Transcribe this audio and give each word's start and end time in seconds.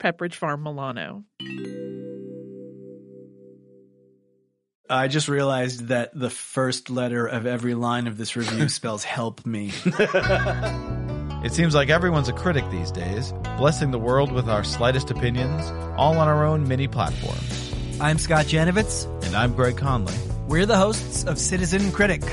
Pepperidge 0.00 0.34
Farm 0.34 0.62
Milano. 0.62 1.24
I 4.88 5.06
just 5.06 5.28
realized 5.28 5.88
that 5.88 6.10
the 6.18 6.30
first 6.30 6.90
letter 6.90 7.26
of 7.26 7.46
every 7.46 7.74
line 7.74 8.08
of 8.08 8.16
this 8.16 8.34
review 8.34 8.68
spells 8.80 9.04
help 9.04 9.46
me. 9.46 9.72
It 11.42 11.54
seems 11.54 11.74
like 11.74 11.88
everyone's 11.88 12.28
a 12.28 12.34
critic 12.34 12.64
these 12.70 12.90
days, 12.90 13.32
blessing 13.56 13.92
the 13.92 13.98
world 13.98 14.30
with 14.30 14.46
our 14.46 14.62
slightest 14.62 15.10
opinions, 15.10 15.70
all 15.96 16.18
on 16.18 16.28
our 16.28 16.44
own 16.44 16.68
mini 16.68 16.86
platforms. 16.86 17.74
I'm 17.98 18.18
Scott 18.18 18.44
Janovitz. 18.44 19.06
And 19.24 19.34
I'm 19.34 19.54
Greg 19.54 19.78
Conley. 19.78 20.12
We're 20.50 20.66
the 20.66 20.76
hosts 20.76 21.22
of 21.22 21.38
Citizen 21.38 21.92
Critic, 21.92 22.24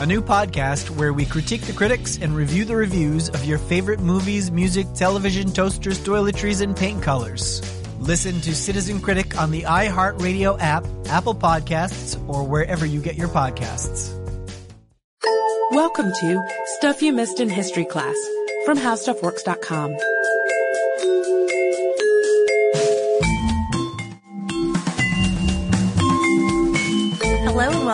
a 0.00 0.06
new 0.06 0.22
podcast 0.22 0.88
where 0.88 1.12
we 1.12 1.26
critique 1.26 1.60
the 1.60 1.74
critics 1.74 2.16
and 2.16 2.34
review 2.34 2.64
the 2.64 2.74
reviews 2.74 3.28
of 3.28 3.44
your 3.44 3.58
favorite 3.58 4.00
movies, 4.00 4.50
music, 4.50 4.86
television, 4.94 5.52
toasters, 5.52 5.98
toiletries, 5.98 6.62
and 6.62 6.74
paint 6.74 7.02
colors. 7.02 7.60
Listen 8.00 8.40
to 8.40 8.54
Citizen 8.54 8.98
Critic 9.02 9.38
on 9.38 9.50
the 9.50 9.64
iHeartRadio 9.64 10.58
app, 10.58 10.86
Apple 11.10 11.34
Podcasts, 11.34 12.18
or 12.30 12.44
wherever 12.44 12.86
you 12.86 13.02
get 13.02 13.16
your 13.16 13.28
podcasts. 13.28 14.10
Welcome 15.70 16.12
to 16.20 16.48
Stuff 16.78 17.02
You 17.02 17.12
Missed 17.12 17.40
in 17.40 17.50
History 17.50 17.84
Class 17.84 18.16
from 18.64 18.78
HowStuffWorks.com. 18.78 19.94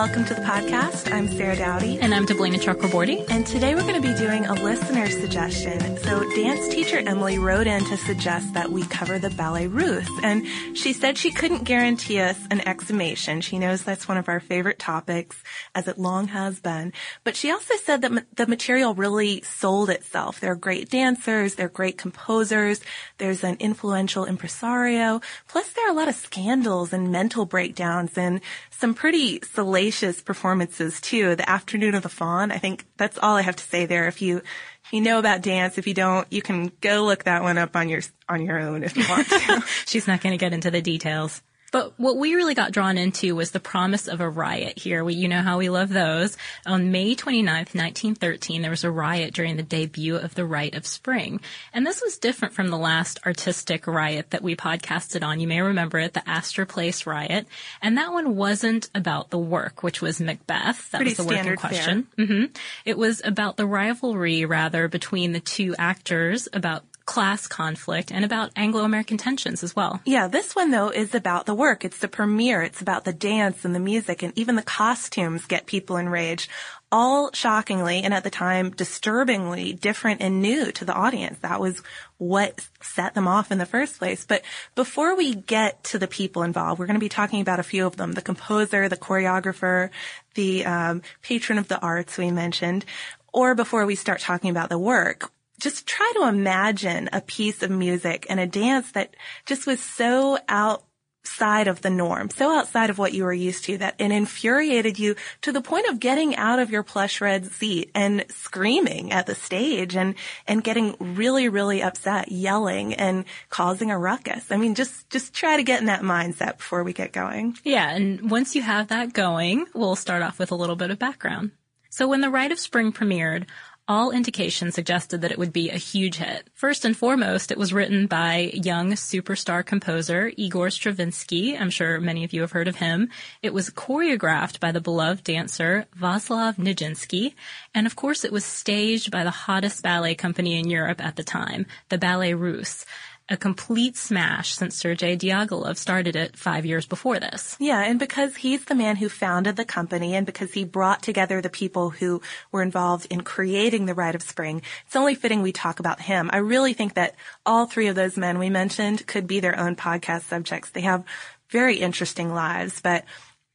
welcome 0.03 0.25
to 0.25 0.33
the 0.33 0.41
podcast. 0.41 1.09
I'm 1.13 1.29
Sarah 1.29 1.55
Dowdy. 1.55 1.97
And 1.97 2.13
I'm 2.13 2.25
Deblina 2.25 2.59
Chakraborty. 2.59 3.25
And 3.29 3.47
today 3.47 3.73
we're 3.73 3.83
going 3.83 4.01
to 4.01 4.05
be 4.05 4.13
doing 4.17 4.45
a 4.45 4.51
listener 4.51 5.09
suggestion. 5.09 5.97
So 5.99 6.29
dance 6.35 6.67
teacher 6.67 6.97
Emily 6.97 7.39
wrote 7.39 7.67
in 7.67 7.85
to 7.85 7.95
suggest 7.95 8.53
that 8.53 8.69
we 8.69 8.83
cover 8.83 9.17
the 9.17 9.29
ballet 9.29 9.67
Russe. 9.67 10.09
And 10.21 10.45
she 10.75 10.91
said 10.91 11.17
she 11.17 11.31
couldn't 11.31 11.63
guarantee 11.63 12.19
us 12.19 12.37
an 12.51 12.59
exhumation. 12.67 13.39
She 13.39 13.57
knows 13.59 13.83
that's 13.83 14.05
one 14.05 14.17
of 14.17 14.27
our 14.27 14.41
favorite 14.41 14.77
topics, 14.77 15.41
as 15.73 15.87
it 15.87 15.97
long 15.97 16.27
has 16.27 16.59
been. 16.59 16.91
But 17.23 17.37
she 17.37 17.49
also 17.49 17.75
said 17.77 18.01
that 18.01 18.11
ma- 18.11 18.21
the 18.35 18.45
material 18.45 18.95
really 18.95 19.41
sold 19.43 19.89
itself. 19.89 20.41
They're 20.41 20.53
great 20.53 20.89
dancers. 20.89 21.55
They're 21.55 21.69
great 21.69 21.97
composers. 21.97 22.81
There's 23.19 23.45
an 23.45 23.55
influential 23.61 24.25
impresario. 24.25 25.21
Plus 25.47 25.69
there 25.69 25.87
are 25.87 25.91
a 25.91 25.95
lot 25.95 26.09
of 26.09 26.15
scandals 26.15 26.91
and 26.91 27.09
mental 27.09 27.45
breakdowns 27.45 28.17
and 28.17 28.41
some 28.69 28.93
pretty 28.93 29.39
salacious 29.53 29.92
performances 30.01 30.99
too. 31.01 31.35
The 31.35 31.49
Afternoon 31.49 31.95
of 31.95 32.03
the 32.03 32.09
Faun. 32.09 32.51
I 32.51 32.57
think 32.57 32.85
that's 32.97 33.17
all 33.17 33.35
I 33.35 33.41
have 33.41 33.55
to 33.55 33.63
say 33.63 33.85
there. 33.85 34.07
If 34.07 34.21
you 34.21 34.37
if 34.37 34.93
you 34.93 35.01
know 35.01 35.19
about 35.19 35.41
dance, 35.41 35.77
if 35.77 35.87
you 35.87 35.93
don't, 35.93 36.27
you 36.31 36.41
can 36.41 36.71
go 36.81 37.03
look 37.03 37.23
that 37.23 37.43
one 37.43 37.57
up 37.57 37.75
on 37.75 37.89
your 37.89 38.01
on 38.27 38.45
your 38.45 38.59
own 38.59 38.83
if 38.83 38.97
you 38.97 39.05
want 39.09 39.27
to. 39.29 39.63
She's 39.85 40.07
not 40.07 40.21
going 40.21 40.33
to 40.33 40.37
get 40.37 40.53
into 40.53 40.71
the 40.71 40.81
details. 40.81 41.41
But 41.73 41.99
what 41.99 42.17
we 42.17 42.35
really 42.35 42.53
got 42.53 42.71
drawn 42.71 42.99
into 42.99 43.35
was 43.35 43.49
the 43.49 43.59
promise 43.59 44.07
of 44.07 44.21
a 44.21 44.29
riot 44.29 44.77
here. 44.77 45.03
We, 45.03 45.15
you 45.15 45.27
know 45.27 45.41
how 45.41 45.57
we 45.57 45.69
love 45.69 45.89
those. 45.89 46.37
On 46.67 46.91
May 46.91 47.15
29th, 47.15 47.73
1913, 47.73 48.61
there 48.61 48.69
was 48.69 48.83
a 48.83 48.91
riot 48.91 49.33
during 49.33 49.57
the 49.57 49.63
debut 49.63 50.15
of 50.15 50.35
The 50.35 50.45
Rite 50.45 50.75
of 50.75 50.85
Spring. 50.85 51.41
And 51.73 51.83
this 51.83 51.99
was 51.99 52.19
different 52.19 52.53
from 52.53 52.67
the 52.69 52.77
last 52.77 53.19
artistic 53.25 53.87
riot 53.87 54.29
that 54.29 54.43
we 54.43 54.55
podcasted 54.55 55.23
on. 55.23 55.39
You 55.39 55.47
may 55.47 55.61
remember 55.61 55.97
it, 55.97 56.13
the 56.13 56.29
Astor 56.29 56.67
Place 56.67 57.07
riot. 57.07 57.47
And 57.81 57.97
that 57.97 58.13
one 58.13 58.35
wasn't 58.35 58.91
about 58.93 59.31
the 59.31 59.39
work, 59.39 59.81
which 59.81 59.99
was 59.99 60.21
Macbeth. 60.21 60.91
That 60.91 60.99
Pretty 60.99 61.09
was 61.09 61.17
the 61.17 61.23
work 61.23 61.43
in 61.43 61.55
question. 61.57 62.07
hmm 62.15 62.45
It 62.85 62.99
was 62.99 63.19
about 63.25 63.57
the 63.57 63.65
rivalry, 63.65 64.45
rather, 64.45 64.87
between 64.87 65.31
the 65.31 65.39
two 65.39 65.73
actors, 65.79 66.47
about 66.53 66.83
class 67.05 67.47
conflict 67.47 68.11
and 68.11 68.23
about 68.23 68.51
Anglo-American 68.55 69.17
tensions 69.17 69.61
as 69.63 69.75
well. 69.75 70.01
Yeah, 70.05 70.27
this 70.27 70.55
one 70.55 70.71
though 70.71 70.89
is 70.89 71.13
about 71.13 71.45
the 71.45 71.53
work. 71.53 71.83
It's 71.83 71.99
the 71.99 72.07
premiere. 72.07 72.61
It's 72.61 72.81
about 72.81 73.03
the 73.03 73.13
dance 73.13 73.65
and 73.65 73.75
the 73.75 73.79
music 73.79 74.23
and 74.23 74.31
even 74.37 74.55
the 74.55 74.61
costumes 74.61 75.45
get 75.45 75.65
people 75.65 75.97
enraged. 75.97 76.49
All 76.91 77.31
shockingly 77.33 78.03
and 78.03 78.13
at 78.13 78.23
the 78.23 78.29
time 78.29 78.69
disturbingly 78.69 79.73
different 79.73 80.21
and 80.21 80.41
new 80.41 80.71
to 80.73 80.85
the 80.85 80.93
audience. 80.93 81.39
That 81.39 81.59
was 81.59 81.81
what 82.19 82.67
set 82.81 83.15
them 83.15 83.27
off 83.27 83.51
in 83.51 83.57
the 83.57 83.65
first 83.65 83.97
place. 83.97 84.25
But 84.25 84.43
before 84.75 85.15
we 85.15 85.33
get 85.33 85.83
to 85.85 85.97
the 85.97 86.07
people 86.07 86.43
involved, 86.43 86.79
we're 86.79 86.85
going 86.85 86.93
to 86.93 86.99
be 86.99 87.09
talking 87.09 87.41
about 87.41 87.59
a 87.59 87.63
few 87.63 87.85
of 87.87 87.97
them. 87.97 88.11
The 88.11 88.21
composer, 88.21 88.87
the 88.87 88.95
choreographer, 88.95 89.89
the 90.35 90.65
um, 90.65 91.01
patron 91.23 91.57
of 91.57 91.67
the 91.67 91.79
arts 91.79 92.17
we 92.17 92.31
mentioned. 92.31 92.85
Or 93.33 93.55
before 93.55 93.87
we 93.87 93.95
start 93.95 94.19
talking 94.21 94.51
about 94.51 94.69
the 94.69 94.77
work, 94.77 95.31
just 95.59 95.87
try 95.87 96.11
to 96.15 96.27
imagine 96.27 97.09
a 97.13 97.21
piece 97.21 97.63
of 97.63 97.71
music 97.71 98.25
and 98.29 98.39
a 98.39 98.47
dance 98.47 98.91
that 98.91 99.15
just 99.45 99.67
was 99.67 99.81
so 99.81 100.37
outside 100.49 101.67
of 101.67 101.81
the 101.81 101.89
norm, 101.89 102.29
so 102.29 102.57
outside 102.57 102.89
of 102.89 102.97
what 102.97 103.13
you 103.13 103.23
were 103.23 103.33
used 103.33 103.63
to 103.65 103.77
that 103.77 103.95
it 103.97 104.11
infuriated 104.11 104.99
you 104.99 105.15
to 105.41 105.51
the 105.51 105.61
point 105.61 105.87
of 105.87 105.99
getting 105.99 106.35
out 106.35 106.59
of 106.59 106.69
your 106.69 106.83
plush 106.83 107.21
red 107.21 107.45
seat 107.45 107.89
and 107.95 108.25
screaming 108.29 109.11
at 109.11 109.25
the 109.25 109.35
stage 109.35 109.95
and, 109.95 110.15
and 110.47 110.63
getting 110.63 110.95
really, 110.99 111.47
really 111.47 111.81
upset, 111.81 112.31
yelling 112.31 112.93
and 112.95 113.23
causing 113.49 113.89
a 113.89 113.97
ruckus. 113.97 114.51
I 114.51 114.57
mean, 114.57 114.75
just, 114.75 115.09
just 115.09 115.33
try 115.33 115.55
to 115.55 115.63
get 115.63 115.79
in 115.79 115.85
that 115.85 116.01
mindset 116.01 116.57
before 116.57 116.83
we 116.83 116.91
get 116.93 117.13
going. 117.13 117.57
Yeah, 117.63 117.89
and 117.89 118.29
once 118.29 118.55
you 118.55 118.61
have 118.61 118.89
that 118.89 119.13
going, 119.13 119.65
we'll 119.73 119.95
start 119.95 120.23
off 120.23 120.39
with 120.39 120.51
a 120.51 120.55
little 120.55 120.75
bit 120.75 120.91
of 120.91 120.99
background. 120.99 121.51
So 121.89 122.07
when 122.07 122.21
The 122.21 122.31
Rite 122.31 122.51
of 122.51 122.57
Spring 122.57 122.91
premiered, 122.91 123.45
all 123.87 124.11
indications 124.11 124.75
suggested 124.75 125.21
that 125.21 125.31
it 125.31 125.37
would 125.37 125.51
be 125.51 125.69
a 125.69 125.77
huge 125.77 126.17
hit. 126.17 126.49
First 126.53 126.85
and 126.85 126.95
foremost, 126.95 127.51
it 127.51 127.57
was 127.57 127.73
written 127.73 128.07
by 128.07 128.51
young 128.53 128.93
superstar 128.93 129.65
composer 129.65 130.31
Igor 130.37 130.69
Stravinsky. 130.69 131.57
I'm 131.57 131.69
sure 131.69 131.99
many 131.99 132.23
of 132.23 132.31
you 132.31 132.41
have 132.41 132.53
heard 132.53 132.67
of 132.67 132.77
him. 132.77 133.09
It 133.41 133.53
was 133.53 133.69
choreographed 133.69 134.59
by 134.59 134.71
the 134.71 134.81
beloved 134.81 135.23
dancer 135.23 135.85
Vaslav 135.99 136.55
Nijinsky. 136.55 137.33
And 137.75 137.85
of 137.85 137.95
course, 137.95 138.23
it 138.23 138.31
was 138.31 138.45
staged 138.45 139.11
by 139.11 139.23
the 139.23 139.31
hottest 139.31 139.83
ballet 139.83 140.15
company 140.15 140.57
in 140.57 140.69
Europe 140.69 141.03
at 141.03 141.15
the 141.15 141.23
time, 141.23 141.65
the 141.89 141.97
Ballet 141.97 142.33
Russe 142.33 142.85
a 143.29 143.37
complete 143.37 143.95
smash 143.95 144.53
since 144.53 144.75
Sergei 144.75 145.15
Diaghilev 145.15 145.77
started 145.77 146.15
it 146.15 146.35
five 146.35 146.65
years 146.65 146.85
before 146.85 147.19
this. 147.19 147.55
Yeah, 147.59 147.81
and 147.81 147.97
because 147.97 148.35
he's 148.35 148.65
the 148.65 148.75
man 148.75 148.97
who 148.97 149.07
founded 149.07 149.55
the 149.55 149.65
company 149.65 150.15
and 150.15 150.25
because 150.25 150.51
he 150.51 150.65
brought 150.65 151.01
together 151.01 151.41
the 151.41 151.49
people 151.49 151.89
who 151.89 152.21
were 152.51 152.61
involved 152.61 153.07
in 153.09 153.21
creating 153.21 153.85
the 153.85 153.93
Rite 153.93 154.15
of 154.15 154.23
Spring, 154.23 154.61
it's 154.85 154.95
only 154.95 155.15
fitting 155.15 155.41
we 155.41 155.53
talk 155.53 155.79
about 155.79 156.01
him. 156.01 156.29
I 156.33 156.37
really 156.37 156.73
think 156.73 156.95
that 156.95 157.15
all 157.45 157.65
three 157.65 157.87
of 157.87 157.95
those 157.95 158.17
men 158.17 158.39
we 158.39 158.49
mentioned 158.49 159.07
could 159.07 159.25
be 159.25 159.39
their 159.39 159.57
own 159.57 159.75
podcast 159.75 160.23
subjects. 160.23 160.71
They 160.71 160.81
have 160.81 161.05
very 161.49 161.77
interesting 161.77 162.33
lives, 162.33 162.81
but 162.81 163.05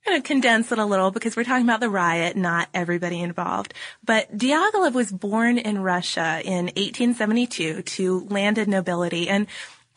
going 0.09 0.23
to 0.23 0.27
condense 0.27 0.73
it 0.73 0.79
a 0.79 0.85
little 0.85 1.11
because 1.11 1.37
we're 1.37 1.45
talking 1.45 1.65
about 1.65 1.81
the 1.81 1.91
riot, 1.91 2.37
not 2.37 2.69
everybody 2.73 3.21
involved. 3.21 3.75
But 4.05 4.37
Diaghilev 4.37 4.93
was 4.93 5.13
born 5.13 5.59
in 5.59 5.83
Russia 5.83 6.41
in 6.45 6.67
1872 6.67 7.83
to 7.83 8.27
landed 8.31 8.69
nobility 8.69 9.29
and 9.29 9.47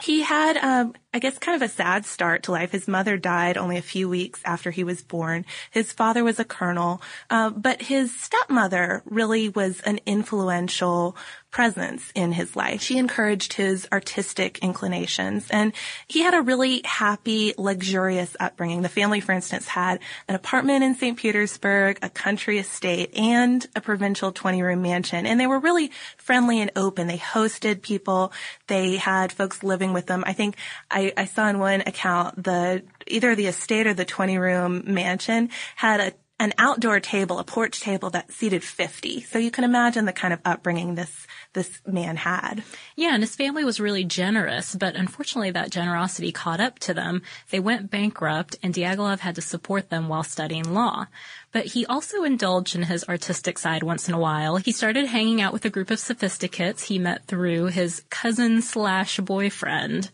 he 0.02 0.22
had, 0.22 0.58
um, 0.58 0.94
I 1.14 1.20
guess, 1.20 1.38
kind 1.38 1.62
of 1.62 1.70
a 1.70 1.72
sad 1.72 2.06
start 2.06 2.44
to 2.44 2.54
life. 2.54 2.72
His 2.72 2.88
mother 2.88 3.18
died 3.18 3.58
only 3.58 3.78
a 3.78 3.82
few 3.82 4.08
weeks 4.08 4.40
after 4.46 4.72
he 4.72 4.86
was 4.86 5.02
born. 5.02 5.46
His 5.70 5.92
father 5.92 6.24
was 6.24 6.40
a 6.40 6.46
colonel, 6.46 7.02
uh, 7.30 7.50
but 7.50 7.82
his 7.82 8.18
stepmother 8.18 9.04
really 9.06 9.50
was 9.50 9.82
an 9.82 10.00
influential 10.06 11.18
presence 11.52 12.12
in 12.16 12.32
his 12.32 12.56
life. 12.56 12.82
She 12.82 12.98
encouraged 12.98 13.54
his 13.54 13.88
artistic 13.92 14.60
inclinations 14.60 15.48
and 15.50 15.74
he 16.08 16.22
had 16.22 16.34
a 16.34 16.42
really 16.42 16.82
happy, 16.86 17.54
luxurious 17.58 18.36
upbringing. 18.40 18.82
The 18.82 18.90
family, 18.90 19.20
for 19.20 19.34
instance, 19.34 19.68
had 19.68 20.00
an 20.30 20.36
apartment 20.36 20.84
in 20.84 20.96
St. 20.96 21.18
Petersburg, 21.18 22.00
a 22.02 22.10
country 22.10 22.58
estate, 22.58 23.14
and 23.18 23.68
a 23.76 23.82
provincial 23.82 24.32
20 24.32 24.62
room 24.64 24.82
mansion. 24.82 25.26
And 25.26 25.40
they 25.40 25.48
were 25.48 25.60
really 25.60 25.92
friendly 26.18 26.62
and 26.62 26.72
open. 26.78 27.08
They 27.08 27.18
hosted 27.18 27.82
people. 27.82 28.32
They 28.68 28.96
had 28.96 29.34
folks 29.34 29.62
living 29.62 29.92
with 29.92 30.06
them. 30.06 30.24
I 30.26 30.34
think 30.34 30.56
I 30.90 31.01
I, 31.02 31.14
I 31.18 31.26
saw 31.26 31.48
in 31.48 31.60
one 31.60 31.82
account 31.82 32.44
the 32.44 32.84
either 33.08 33.36
the 33.36 33.48
estate 33.48 33.88
or 33.88 33.94
the 33.94 34.06
20 34.06 34.38
room 34.38 34.84
mansion 34.86 35.50
had 35.76 36.00
a 36.00 36.14
an 36.42 36.54
outdoor 36.58 37.00
table, 37.00 37.38
a 37.38 37.44
porch 37.44 37.82
table 37.82 38.10
that 38.10 38.32
seated 38.32 38.64
50. 38.64 39.22
So 39.22 39.38
you 39.38 39.52
can 39.52 39.64
imagine 39.64 40.06
the 40.06 40.12
kind 40.12 40.34
of 40.34 40.40
upbringing 40.44 40.96
this 40.96 41.28
this 41.54 41.82
man 41.86 42.16
had. 42.16 42.64
Yeah, 42.96 43.14
and 43.14 43.22
his 43.22 43.36
family 43.36 43.64
was 43.64 43.80
really 43.80 44.04
generous, 44.04 44.74
but 44.74 44.96
unfortunately 44.96 45.52
that 45.52 45.70
generosity 45.70 46.32
caught 46.32 46.60
up 46.60 46.80
to 46.80 46.96
them. 46.96 47.22
They 47.52 47.60
went 47.60 47.92
bankrupt 47.92 48.56
and 48.64 48.74
Diaghilev 48.74 49.20
had 49.20 49.36
to 49.36 49.42
support 49.42 49.92
them 49.92 50.08
while 50.08 50.24
studying 50.24 50.74
law. 50.74 51.06
But 51.52 51.68
he 51.68 51.86
also 51.86 52.24
indulged 52.24 52.76
in 52.76 52.84
his 52.84 53.08
artistic 53.08 53.60
side 53.60 53.84
once 53.84 54.08
in 54.08 54.16
a 54.16 54.20
while. 54.20 54.56
He 54.56 54.72
started 54.72 55.06
hanging 55.06 55.42
out 55.42 55.54
with 55.54 55.66
a 55.66 55.70
group 55.70 55.92
of 55.92 56.00
sophisticates 56.00 56.86
he 56.86 56.98
met 56.98 57.28
through 57.28 57.68
his 57.68 58.04
cousin 58.10 58.64
slash 58.64 59.20
boyfriend. 59.20 60.10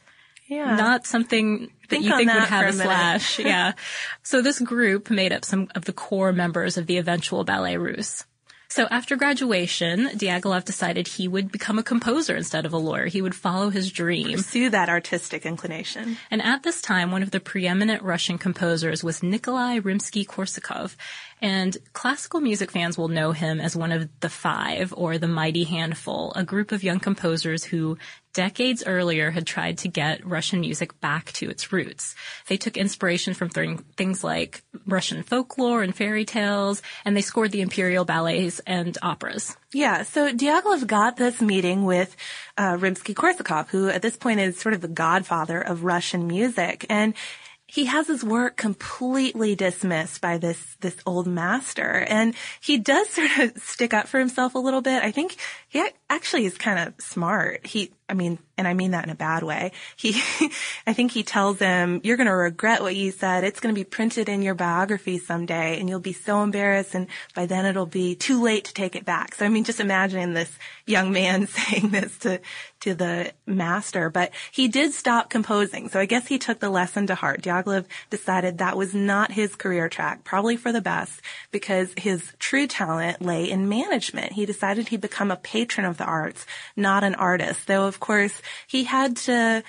Yeah. 0.48 0.76
Not 0.76 1.06
something 1.06 1.60
that 1.60 1.90
Think 1.90 2.06
you 2.06 2.16
think 2.16 2.34
would 2.34 2.44
have 2.44 2.66
a 2.66 2.70
a 2.70 2.74
slash. 2.74 3.40
yeah. 3.40 3.74
So 4.24 4.42
this 4.42 4.60
group 4.60 5.10
made 5.10 5.34
up 5.34 5.46
some 5.46 5.70
of 5.76 5.86
the 5.86 5.94
core 5.94 6.34
members 6.34 6.78
of 6.78 6.88
the 6.88 6.98
eventual 6.98 7.44
Ballet 7.44 7.78
Russe. 7.78 8.26
So 8.70 8.86
after 8.92 9.16
graduation, 9.16 10.10
Diaghilev 10.10 10.66
decided 10.66 11.08
he 11.08 11.28
would 11.28 11.52
become 11.52 11.80
a 11.80 11.84
composer 11.84 12.36
instead 12.36 12.66
of 12.66 12.74
a 12.74 12.78
lawyer. 12.78 13.06
He 13.06 13.22
would 13.22 13.34
follow 13.34 13.70
his 13.70 13.92
dream. 13.92 14.34
Pursue 14.34 14.70
that 14.72 14.90
artistic 14.90 15.46
inclination. 15.46 16.18
And 16.30 16.42
at 16.42 16.64
this 16.64 16.82
time, 16.82 17.12
one 17.12 17.24
of 17.24 17.32
the 17.32 17.40
preeminent 17.40 18.04
Russian 18.04 18.38
composers 18.38 19.06
was 19.06 19.24
Nikolai 19.24 19.80
Rimsky-Korsakov. 19.80 20.98
And 21.42 21.78
classical 21.94 22.42
music 22.42 22.72
fans 22.72 22.98
will 22.98 23.08
know 23.08 23.32
him 23.32 23.62
as 23.62 23.76
one 23.76 23.94
of 23.94 24.10
the 24.20 24.30
five 24.30 24.94
or 24.98 25.18
the 25.18 25.28
mighty 25.30 25.64
handful, 25.64 26.34
a 26.36 26.44
group 26.44 26.72
of 26.74 26.84
young 26.84 27.00
composers 27.00 27.64
who 27.64 27.98
decades 28.38 28.84
earlier 28.86 29.32
had 29.32 29.48
tried 29.48 29.80
to 29.80 29.88
get 29.88 30.24
Russian 30.24 30.60
music 30.60 31.02
back 31.02 31.32
to 31.34 31.50
its 31.50 31.74
roots. 31.74 32.14
They 32.48 32.56
took 32.56 32.78
inspiration 32.78 33.34
from 33.34 33.50
th- 33.50 33.80
things 33.98 34.24
like 34.24 34.62
Russian 34.86 35.24
folklore 35.24 35.82
and 35.82 35.96
fairy 35.96 36.24
tales, 36.24 36.84
and 37.04 37.18
they 37.18 37.22
scored 37.22 37.52
the 37.52 37.62
imperial 37.62 38.06
ballets 38.06 38.60
and 38.68 38.96
operas. 39.02 39.58
Yeah, 39.74 40.04
so 40.04 40.32
Diaghilev 40.32 40.86
got 40.86 41.18
this 41.18 41.42
meeting 41.42 41.84
with 41.84 42.16
uh, 42.60 42.78
Rimsky-Korsakov, 42.78 43.70
who 43.70 43.90
at 43.90 44.04
this 44.04 44.18
point 44.18 44.40
is 44.40 44.60
sort 44.60 44.76
of 44.76 44.82
the 44.82 44.88
godfather 44.88 45.60
of 45.60 45.84
Russian 45.84 46.28
music, 46.28 46.86
and 46.92 47.16
he 47.66 47.86
has 47.86 48.08
his 48.08 48.24
work 48.24 48.56
completely 48.56 49.56
dismissed 49.56 50.22
by 50.22 50.38
this 50.38 50.78
this 50.80 50.96
old 51.06 51.26
master, 51.26 52.06
and 52.08 52.36
he 52.62 52.78
does 52.78 53.10
sort 53.18 53.38
of 53.40 53.58
stick 53.58 53.96
up 53.96 54.08
for 54.08 54.20
himself 54.20 54.54
a 54.54 54.60
little 54.60 54.82
bit. 54.82 55.04
I 55.04 55.12
think 55.12 55.36
he 55.68 55.84
actually 56.08 56.46
is 56.46 56.58
kind 56.58 56.80
of 56.80 56.94
smart. 57.02 57.66
He, 57.66 57.92
I 58.10 58.14
mean, 58.14 58.40
and 58.58 58.68
I 58.68 58.74
mean 58.74 58.92
that 58.92 59.04
in 59.04 59.10
a 59.10 59.16
bad 59.16 59.44
way. 59.44 59.74
He, 59.98 60.14
I 60.88 60.94
think 60.94 61.12
he 61.12 61.24
tells 61.24 61.60
him, 61.60 62.00
"You're 62.04 62.18
going 62.18 62.28
to 62.28 62.36
regret 62.36 62.82
what 62.82 62.96
you 62.96 63.12
said. 63.12 63.44
It's 63.44 63.60
going 63.60 63.74
to 63.74 63.80
be 63.80 63.84
printed 63.84 64.30
in 64.30 64.42
your 64.42 64.56
biography 64.56 65.18
someday, 65.18 65.80
and 65.80 65.90
you'll 65.90 66.00
be 66.00 66.14
so 66.14 66.42
embarrassed, 66.42 66.96
and 66.96 67.08
by 67.36 67.46
then 67.46 67.66
it'll 67.66 67.86
be 67.86 68.16
too 68.16 68.42
late 68.42 68.66
to 68.66 68.74
take 68.74 68.96
it 68.96 69.04
back." 69.04 69.36
So 69.36 69.46
I 69.46 69.50
mean, 69.50 69.66
just 69.66 69.82
imagining 69.82 70.34
this 70.34 70.52
young 70.86 71.12
man 71.12 71.48
saying 71.48 71.90
this 71.90 72.18
to 72.20 72.40
to 72.80 72.94
the 72.94 73.32
master, 73.46 74.10
but 74.10 74.32
he 74.52 74.68
did 74.68 74.94
stop 74.94 75.30
composing. 75.30 75.90
So 75.90 76.00
I 76.00 76.06
guess 76.06 76.28
he 76.28 76.38
took 76.38 76.60
the 76.60 76.70
lesson 76.70 77.08
to 77.08 77.16
heart. 77.16 77.42
Diaghilev 77.42 77.86
decided 78.10 78.60
that 78.60 78.78
was 78.78 78.94
not 78.94 79.32
his 79.32 79.56
career 79.56 79.90
track, 79.90 80.24
probably 80.24 80.58
for 80.58 80.72
the 80.72 80.82
best, 80.82 81.22
because 81.52 81.92
his 81.98 82.34
true 82.40 82.68
talent 82.68 83.22
lay 83.22 83.50
in 83.50 83.68
management. 83.68 84.34
He 84.34 84.46
decided 84.46 84.88
he'd 84.88 85.02
become 85.02 85.32
a 85.32 85.36
patron 85.36 85.86
of 85.86 85.98
the 85.98 86.06
arts, 86.06 86.46
not 86.76 87.04
an 87.04 87.16
artist. 87.16 87.68
Though 87.68 87.88
of 87.88 87.97
course 88.00 88.42
he 88.68 88.84
had 88.84 89.18
to 89.18 89.64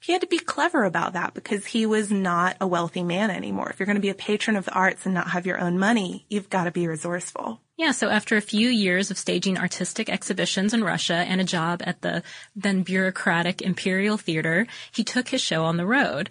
he 0.00 0.12
had 0.12 0.20
to 0.20 0.26
be 0.26 0.38
clever 0.38 0.84
about 0.84 1.14
that 1.14 1.32
because 1.32 1.64
he 1.64 1.86
was 1.86 2.10
not 2.10 2.58
a 2.60 2.66
wealthy 2.66 3.02
man 3.02 3.30
anymore. 3.30 3.70
If 3.70 3.78
you're 3.78 3.86
going 3.86 3.96
to 3.96 4.02
be 4.02 4.10
a 4.10 4.14
patron 4.14 4.54
of 4.54 4.66
the 4.66 4.74
arts 4.74 5.06
and 5.06 5.14
not 5.14 5.30
have 5.30 5.46
your 5.46 5.58
own 5.58 5.78
money, 5.78 6.26
you've 6.28 6.50
got 6.50 6.64
to 6.64 6.70
be 6.70 6.86
resourceful. 6.86 7.58
Yeah, 7.78 7.92
so 7.92 8.10
after 8.10 8.36
a 8.36 8.42
few 8.42 8.68
years 8.68 9.10
of 9.10 9.16
staging 9.16 9.58
artistic 9.58 10.10
exhibitions 10.10 10.74
in 10.74 10.84
Russia 10.84 11.14
and 11.14 11.40
a 11.40 11.44
job 11.44 11.80
at 11.84 12.02
the 12.02 12.22
then 12.54 12.82
bureaucratic 12.82 13.62
Imperial 13.62 14.18
Theater, 14.18 14.66
he 14.92 15.04
took 15.04 15.28
his 15.28 15.40
show 15.40 15.64
on 15.64 15.78
the 15.78 15.86
road. 15.86 16.28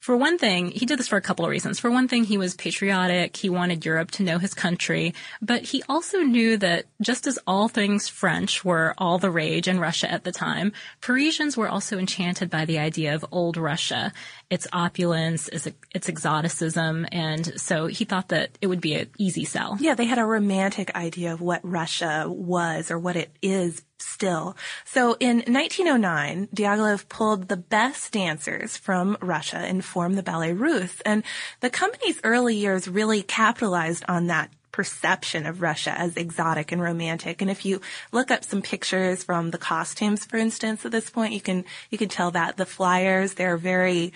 For 0.00 0.16
one 0.16 0.38
thing, 0.38 0.70
he 0.70 0.86
did 0.86 0.98
this 0.98 1.08
for 1.08 1.18
a 1.18 1.22
couple 1.22 1.44
of 1.44 1.50
reasons. 1.50 1.78
For 1.78 1.90
one 1.90 2.08
thing, 2.08 2.24
he 2.24 2.38
was 2.38 2.54
patriotic. 2.54 3.36
He 3.36 3.50
wanted 3.50 3.84
Europe 3.84 4.10
to 4.12 4.22
know 4.22 4.38
his 4.38 4.54
country. 4.54 5.14
But 5.42 5.62
he 5.62 5.82
also 5.90 6.20
knew 6.20 6.56
that 6.56 6.86
just 7.02 7.26
as 7.26 7.38
all 7.46 7.68
things 7.68 8.08
French 8.08 8.64
were 8.64 8.94
all 8.96 9.18
the 9.18 9.30
rage 9.30 9.68
in 9.68 9.78
Russia 9.78 10.10
at 10.10 10.24
the 10.24 10.32
time, 10.32 10.72
Parisians 11.02 11.54
were 11.54 11.68
also 11.68 11.98
enchanted 11.98 12.48
by 12.48 12.64
the 12.64 12.78
idea 12.78 13.14
of 13.14 13.26
old 13.30 13.58
Russia, 13.58 14.14
its 14.48 14.66
opulence, 14.72 15.48
its, 15.48 15.68
exoticism. 16.08 17.06
And 17.12 17.60
so 17.60 17.86
he 17.86 18.06
thought 18.06 18.28
that 18.28 18.56
it 18.62 18.68
would 18.68 18.80
be 18.80 18.94
an 18.94 19.10
easy 19.18 19.44
sell. 19.44 19.76
Yeah, 19.80 19.94
they 19.94 20.06
had 20.06 20.18
a 20.18 20.24
romantic 20.24 20.94
idea 20.94 21.34
of 21.34 21.42
what 21.42 21.60
Russia 21.62 22.24
was 22.26 22.90
or 22.90 22.98
what 22.98 23.16
it 23.16 23.30
is 23.42 23.82
still. 24.02 24.56
So 24.84 25.16
in 25.20 25.38
1909, 25.38 26.48
Diaghilev 26.54 27.08
pulled 27.08 27.48
the 27.48 27.56
best 27.56 28.12
dancers 28.12 28.76
from 28.76 29.16
Russia 29.20 29.58
and 29.58 29.84
formed 29.84 30.16
the 30.16 30.22
Ballet 30.22 30.52
Russe. 30.52 31.00
And 31.04 31.22
the 31.60 31.70
company's 31.70 32.20
early 32.24 32.56
years 32.56 32.88
really 32.88 33.22
capitalized 33.22 34.04
on 34.08 34.26
that 34.26 34.50
perception 34.72 35.46
of 35.46 35.62
Russia 35.62 35.90
as 35.90 36.16
exotic 36.16 36.72
and 36.72 36.80
romantic. 36.80 37.42
And 37.42 37.50
if 37.50 37.64
you 37.64 37.80
look 38.12 38.30
up 38.30 38.44
some 38.44 38.62
pictures 38.62 39.24
from 39.24 39.50
the 39.50 39.58
costumes, 39.58 40.24
for 40.24 40.36
instance, 40.36 40.84
at 40.84 40.92
this 40.92 41.10
point, 41.10 41.32
you 41.32 41.40
can, 41.40 41.64
you 41.90 41.98
can 41.98 42.08
tell 42.08 42.30
that 42.30 42.56
the 42.56 42.66
flyers, 42.66 43.34
they're 43.34 43.56
very, 43.56 44.12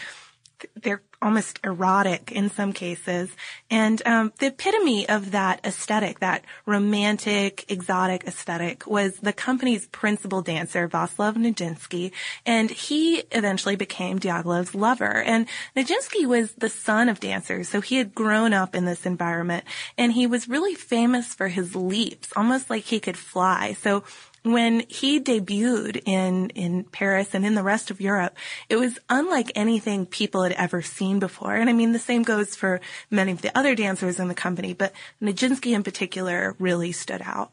they're 0.81 1.03
almost 1.25 1.59
erotic 1.65 2.31
in 2.31 2.51
some 2.51 2.73
cases. 2.73 3.31
And 3.71 4.01
um, 4.07 4.33
the 4.39 4.49
epitome 4.49 5.09
of 5.09 5.31
that 5.31 5.61
aesthetic, 5.65 6.21
that 6.21 6.45
romantic, 6.67 7.65
exotic 7.69 8.25
aesthetic, 8.25 8.87
was 8.87 9.17
the 9.17 9.33
company's 9.33 9.87
principal 9.87 10.43
dancer, 10.43 10.87
Vaslav 10.87 11.37
Nijinsky. 11.37 12.13
And 12.45 12.71
he 12.71 13.25
eventually 13.33 13.75
became 13.75 14.21
Diaghilev's 14.21 14.75
lover. 14.75 15.23
And 15.23 15.49
Nijinsky 15.75 16.27
was 16.27 16.53
the 16.53 16.69
son 16.69 17.09
of 17.09 17.21
dancers, 17.21 17.69
so 17.71 17.81
he 17.81 17.97
had 17.97 18.15
grown 18.15 18.53
up 18.53 18.75
in 18.75 18.85
this 18.85 19.07
environment. 19.07 19.65
And 19.97 20.13
he 20.13 20.27
was 20.27 20.49
really 20.49 20.75
famous 20.75 21.35
for 21.35 21.49
his 21.49 21.75
leaps, 21.75 22.29
almost 22.37 22.69
like 22.69 22.85
he 22.85 23.01
could 23.01 23.17
fly. 23.17 23.73
So 23.81 24.05
when 24.45 24.85
he 24.89 25.21
debuted 25.21 26.03
in, 26.05 26.51
in 26.51 26.85
Paris 26.85 27.35
and 27.35 27.47
in 27.47 27.55
the 27.55 27.63
rest 27.63 27.91
of 27.91 28.01
Europe, 28.01 28.37
it 28.69 28.77
was 28.77 28.99
unlike 29.09 29.51
anything 29.55 30.05
people 30.05 30.43
had 30.43 30.53
ever 30.53 30.83
seen 30.83 31.19
before. 31.19 31.55
And 31.55 31.71
I 31.71 31.73
mean, 31.73 31.93
the 31.93 31.99
same 31.99 32.23
goes 32.23 32.55
for 32.55 32.81
many 33.11 33.33
of 33.33 33.41
the 33.41 33.57
other 33.57 33.75
dancers 33.75 34.21
in 34.21 34.29
the 34.29 34.35
company, 34.35 34.75
but 34.75 34.93
Nijinsky 35.21 35.75
in 35.75 35.83
particular 35.83 36.55
really 36.59 36.93
stood 36.93 37.23
out. 37.23 37.53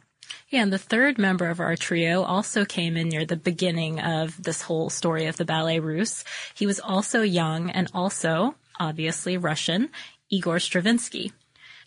Yeah, 0.49 0.63
and 0.63 0.73
the 0.73 0.77
third 0.77 1.17
member 1.17 1.47
of 1.47 1.61
our 1.61 1.77
trio 1.77 2.23
also 2.23 2.65
came 2.65 2.97
in 2.97 3.07
near 3.07 3.25
the 3.25 3.37
beginning 3.37 4.01
of 4.01 4.41
this 4.41 4.61
whole 4.61 4.89
story 4.89 5.27
of 5.27 5.37
the 5.37 5.45
Ballet 5.45 5.79
Russe. 5.79 6.25
He 6.53 6.65
was 6.65 6.81
also 6.81 7.21
young 7.21 7.69
and 7.69 7.89
also, 7.93 8.55
obviously, 8.77 9.37
Russian, 9.37 9.89
Igor 10.29 10.59
Stravinsky. 10.59 11.31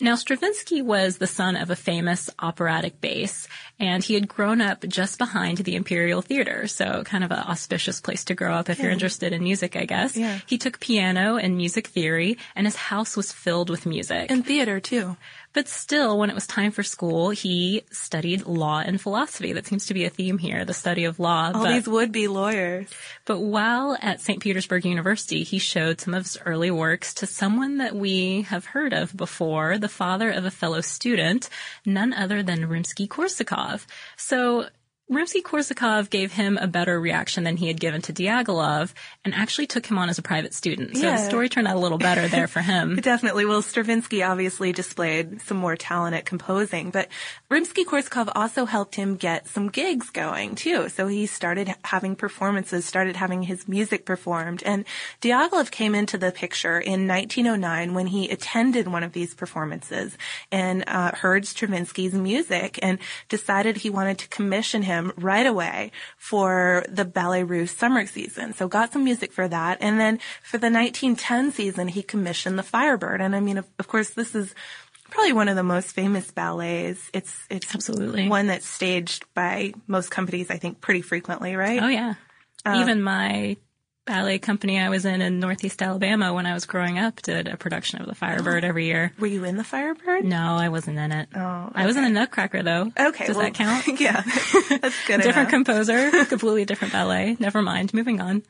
Now, 0.04 0.16
Stravinsky 0.16 0.82
was 0.82 1.16
the 1.16 1.26
son 1.26 1.56
of 1.56 1.70
a 1.70 1.76
famous 1.76 2.28
operatic 2.38 3.00
bass, 3.00 3.49
and 3.80 4.04
he 4.04 4.12
had 4.12 4.28
grown 4.28 4.61
up 4.61 4.84
just 4.87 5.16
behind 5.16 5.56
the 5.56 5.76
Imperial 5.76 6.20
Theater, 6.20 6.66
so 6.66 7.02
kind 7.04 7.25
of 7.25 7.30
an 7.30 7.38
auspicious 7.38 8.02
place 8.02 8.23
to 8.26 8.34
grow 8.34 8.52
up 8.52 8.68
if 8.68 8.80
you're 8.80 8.90
interested 8.90 9.32
in 9.32 9.42
music, 9.42 9.76
I 9.76 9.87
guess. 9.87 10.14
Yeah. 10.14 10.40
He 10.46 10.58
took 10.58 10.78
piano 10.78 11.38
and 11.38 11.56
music 11.56 11.87
theory, 11.87 12.37
and 12.54 12.66
his 12.66 12.76
house 12.76 13.16
was 13.16 13.32
filled 13.32 13.70
with 13.70 13.87
music. 13.87 14.30
And 14.30 14.44
theater 14.44 14.78
too. 14.78 15.16
But 15.54 15.68
still, 15.68 16.18
when 16.18 16.30
it 16.30 16.34
was 16.34 16.46
time 16.46 16.73
for 16.73 16.82
school, 16.82 17.30
he 17.30 17.84
studied 17.90 18.44
law 18.44 18.82
and 18.84 19.00
philosophy. 19.00 19.52
That 19.52 19.66
seems 19.66 19.87
to 19.87 19.94
be 19.94 20.04
a 20.04 20.11
theme 20.11 20.37
here, 20.37 20.64
the 20.64 20.75
study 20.75 21.04
of 21.04 21.20
law. 21.20 21.52
All 21.54 21.62
but, 21.62 21.73
these 21.73 21.88
would-be 21.88 22.28
lawyers. 22.28 22.88
but 23.25 23.38
while 23.38 23.96
at 24.02 24.20
St. 24.20 24.42
Petersburg 24.42 24.84
University, 24.84 25.44
he 25.44 25.58
showed 25.58 26.00
some 26.00 26.12
of 26.12 26.25
his 26.25 26.37
early 26.44 26.73
works 26.73 27.14
to 27.14 27.26
someone 27.26 27.78
that 27.78 27.94
we 27.94 28.42
have 28.42 28.66
heard 28.66 28.92
of 28.92 29.16
before, 29.16 29.78
the 29.78 29.88
father 29.88 30.30
of 30.30 30.44
a 30.44 30.50
fellow 30.50 30.80
student, 30.80 31.49
none 31.87 32.12
other 32.12 32.42
than 32.42 32.68
Rimsky-Korsakov. 32.68 33.87
So 34.16 34.68
Rimsky-Korsakov 35.11 36.08
gave 36.08 36.32
him 36.32 36.56
a 36.56 36.66
better 36.66 36.99
reaction 36.99 37.44
than 37.44 37.58
he 37.58 37.66
had 37.68 37.78
given 37.78 38.00
to 38.02 38.12
Diaghilev 38.12 38.94
and 39.23 39.34
actually 39.34 39.66
took 39.66 39.84
him 39.84 39.99
on 39.99 40.08
as 40.08 40.18
a 40.18 40.23
private 40.23 40.54
student. 40.54 40.96
So 40.96 41.02
Yeah. 41.02 41.18
the 41.18 41.26
story 41.28 41.50
turned 41.50 41.68
out 41.68 41.76
a 41.76 41.78
little 41.78 41.99
better 41.99 42.26
there 42.26 42.49
for 42.49 42.62
him. 42.62 42.96
Definitely. 43.02 43.44
Well, 43.44 43.61
Stravinsky 43.61 44.23
obviously 44.23 44.73
displayed 44.73 45.42
some 45.42 45.58
more 45.58 45.76
talent 45.76 46.16
at 46.16 46.25
composing, 46.25 46.90
but 46.90 47.08
Rimsky-Korsakov 47.50 48.32
also 48.34 48.64
helped 48.64 48.94
him 48.94 49.16
get 49.16 49.46
some 49.46 49.68
gigs 49.68 50.08
going 50.08 50.54
too. 50.54 50.88
So 50.88 51.06
he 51.06 51.26
started 51.26 51.75
having 51.84 52.16
performances, 52.16 52.87
started 52.87 53.16
having 53.16 53.42
his 53.42 53.68
music 53.68 54.06
performed, 54.06 54.62
and 54.64 54.87
Diaghilev 55.20 55.70
came 55.70 55.94
into 55.94 56.16
the 56.16 56.32
picture 56.32 56.78
in 56.80 57.06
1909 57.06 57.92
when 57.92 58.06
he 58.06 58.30
attended 58.30 58.88
one 58.88 59.02
of 59.02 59.12
these 59.12 59.34
performances 59.34 60.16
and 60.50 60.82
uh, 60.87 61.12
heard 61.12 61.44
Stravinsky's 61.44 62.14
music 62.14 62.78
and 62.82 62.99
decided 63.28 63.76
he 63.76 63.90
wanted 63.90 64.16
to 64.18 64.28
commission 64.28 64.80
him 64.80 64.94
him 64.95 65.13
right 65.17 65.47
away 65.47 65.93
for 66.17 66.85
the 66.89 67.05
Ballet 67.05 67.43
Russe 67.43 67.73
summer 67.73 68.07
season. 68.07 68.53
So 68.55 68.69
got 68.69 68.93
some 68.93 69.05
music 69.05 69.33
for 69.33 69.47
that. 69.49 69.79
And 69.81 69.99
then 70.01 70.19
for 70.43 70.59
the 70.59 70.71
1910 70.71 71.53
season, 71.53 71.89
he 71.89 72.03
commissioned 72.03 72.59
the 72.59 72.63
Firebird. 72.63 73.21
And 73.21 73.35
I 73.35 73.41
mean, 73.41 73.59
of, 73.59 73.67
of 73.79 73.89
course, 73.89 74.11
this 74.11 74.35
is 74.35 74.55
probably 75.11 75.33
one 75.33 75.49
of 75.49 75.57
the 75.57 75.63
most 75.63 75.93
famous 75.93 76.31
ballets. 76.31 77.11
It's, 77.13 77.35
it's 77.51 77.75
Absolutely. 77.75 78.29
one 78.29 78.47
that's 78.47 78.67
staged 78.67 79.25
by 79.35 79.75
most 79.87 80.11
companies, 80.11 80.51
I 80.51 80.59
think, 80.59 80.81
pretty 80.81 81.03
frequently, 81.03 81.57
right? 81.57 81.83
Oh 81.83 81.89
yeah. 81.89 82.15
Uh, 82.67 82.79
Even 82.81 83.03
my 83.03 83.57
ballet 84.06 84.38
company 84.38 84.78
I 84.78 84.90
was 84.90 85.04
in 85.04 85.23
in 85.23 85.40
Northeast 85.40 85.80
Alabama 85.82 86.34
when 86.34 86.46
I 86.46 86.54
was 86.54 86.66
growing 86.66 86.99
up 86.99 87.23
did 87.23 87.49
a 87.49 87.56
production 87.56 88.00
of 88.00 88.06
the 88.06 88.14
Firebird 88.14 88.64
every 88.64 88.87
year. 88.87 89.12
Were 89.18 89.26
you 89.26 89.44
in 89.44 89.56
the 89.56 89.64
Firebird? 89.64 90.25
No, 90.25 90.56
I 90.56 90.68
wasn't 90.68 90.99
in 90.99 91.12
it. 91.12 91.28
Oh, 91.34 91.70
I 91.75 91.87
was 91.87 91.96
in 91.96 92.04
a 92.04 92.11
Nutcracker 92.11 92.62
though. 92.62 92.92
Okay. 92.99 93.26
Does 93.26 93.37
well, 93.37 93.46
that 93.46 93.54
count? 93.87 94.00
yeah. 94.00 94.23
That's 94.80 94.96
good 95.06 95.23
different 95.23 95.49
composer, 95.50 96.11
completely 96.26 96.64
different 96.64 96.92
ballet. 96.92 97.37
Never 97.38 97.62
mind, 97.62 97.94
moving 97.94 98.20
on. 98.20 98.42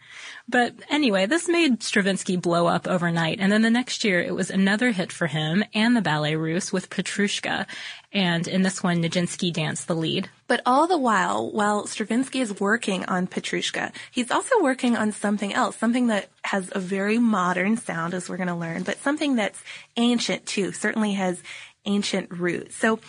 But 0.49 0.75
anyway, 0.91 1.27
this 1.27 1.49
made 1.49 1.83
Stravinsky 1.83 2.37
blow 2.37 2.67
up 2.67 2.87
overnight. 2.87 3.41
And 3.41 3.51
then 3.51 3.63
the 3.63 3.71
next 3.71 4.05
year, 4.05 4.21
it 4.21 4.35
was 4.35 4.51
another 4.51 4.91
hit 4.91 5.11
for 5.11 5.27
him 5.27 5.65
and 5.73 5.97
the 5.97 6.03
Ballet 6.03 6.37
Russe 6.37 6.73
with 6.73 6.91
Petrushka. 6.91 7.67
And 8.15 8.47
in 8.47 8.63
this 8.63 8.81
one, 8.81 9.03
Nijinsky 9.03 9.53
danced 9.53 9.89
the 9.89 9.97
lead. 9.97 10.31
But 10.47 10.63
all 10.65 10.87
the 10.87 10.97
while, 10.97 11.51
while 11.51 11.89
Stravinsky 11.89 12.41
is 12.41 12.61
working 12.61 13.05
on 13.07 13.27
Petrushka, 13.27 13.93
he's 14.13 14.31
also 14.31 14.63
working 14.63 14.97
on 14.97 15.11
something 15.11 15.53
else, 15.53 15.77
something 15.77 16.07
that 16.07 16.29
has 16.45 16.71
a 16.73 16.79
very 16.79 17.19
modern 17.19 17.77
sound, 17.77 18.15
as 18.15 18.29
we're 18.29 18.37
going 18.37 18.47
to 18.47 18.55
learn, 18.55 18.85
but 18.85 18.99
something 18.99 19.35
that's 19.35 19.61
ancient 19.97 20.47
too, 20.47 20.71
certainly 20.71 21.15
has 21.15 21.43
ancient 21.87 22.31
roots. 22.31 22.77
So 22.77 23.01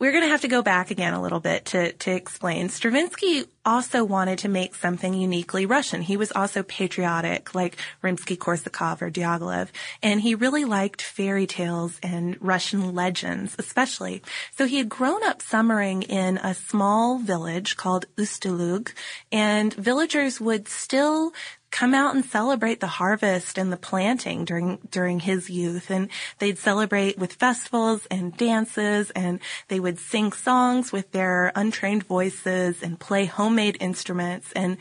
we're 0.00 0.10
going 0.10 0.24
to 0.24 0.30
have 0.30 0.40
to 0.40 0.48
go 0.48 0.60
back 0.62 0.90
again 0.90 1.14
a 1.14 1.22
little 1.22 1.40
bit 1.40 1.66
to, 1.66 1.92
to 1.92 2.10
explain. 2.10 2.68
Stravinsky 2.68 3.44
also 3.64 4.04
wanted 4.04 4.40
to 4.40 4.48
make 4.48 4.74
something 4.74 5.14
uniquely 5.14 5.66
Russian. 5.66 6.02
He 6.02 6.16
was 6.16 6.32
also 6.32 6.62
patriotic, 6.62 7.54
like 7.54 7.76
Rimsky-Korsakov 8.02 9.02
or 9.02 9.10
Diaghilev, 9.10 9.68
and 10.02 10.20
he 10.20 10.34
really 10.34 10.64
liked 10.64 11.00
fairy 11.00 11.46
tales 11.46 11.98
and 12.02 12.36
Russian 12.40 12.94
legends, 12.94 13.54
especially. 13.58 14.22
So 14.56 14.66
he 14.66 14.78
had 14.78 14.88
grown 14.88 15.22
up 15.24 15.40
summering 15.40 16.02
in 16.02 16.38
a 16.38 16.54
small 16.54 17.18
village 17.18 17.76
called 17.76 18.06
Ustylug, 18.16 18.92
and 19.30 19.72
villagers 19.72 20.40
would 20.40 20.68
still 20.68 21.32
come 21.74 21.92
out 21.92 22.14
and 22.14 22.24
celebrate 22.24 22.78
the 22.78 22.86
harvest 22.86 23.58
and 23.58 23.72
the 23.72 23.76
planting 23.76 24.44
during 24.44 24.78
during 24.88 25.18
his 25.18 25.50
youth. 25.50 25.90
And 25.90 26.08
they'd 26.38 26.56
celebrate 26.56 27.18
with 27.18 27.32
festivals 27.32 28.06
and 28.12 28.36
dances 28.36 29.10
and 29.10 29.40
they 29.66 29.80
would 29.80 29.98
sing 29.98 30.30
songs 30.30 30.92
with 30.92 31.10
their 31.10 31.50
untrained 31.56 32.04
voices 32.04 32.80
and 32.80 33.00
play 33.00 33.24
homemade 33.24 33.76
instruments 33.80 34.52
and 34.52 34.76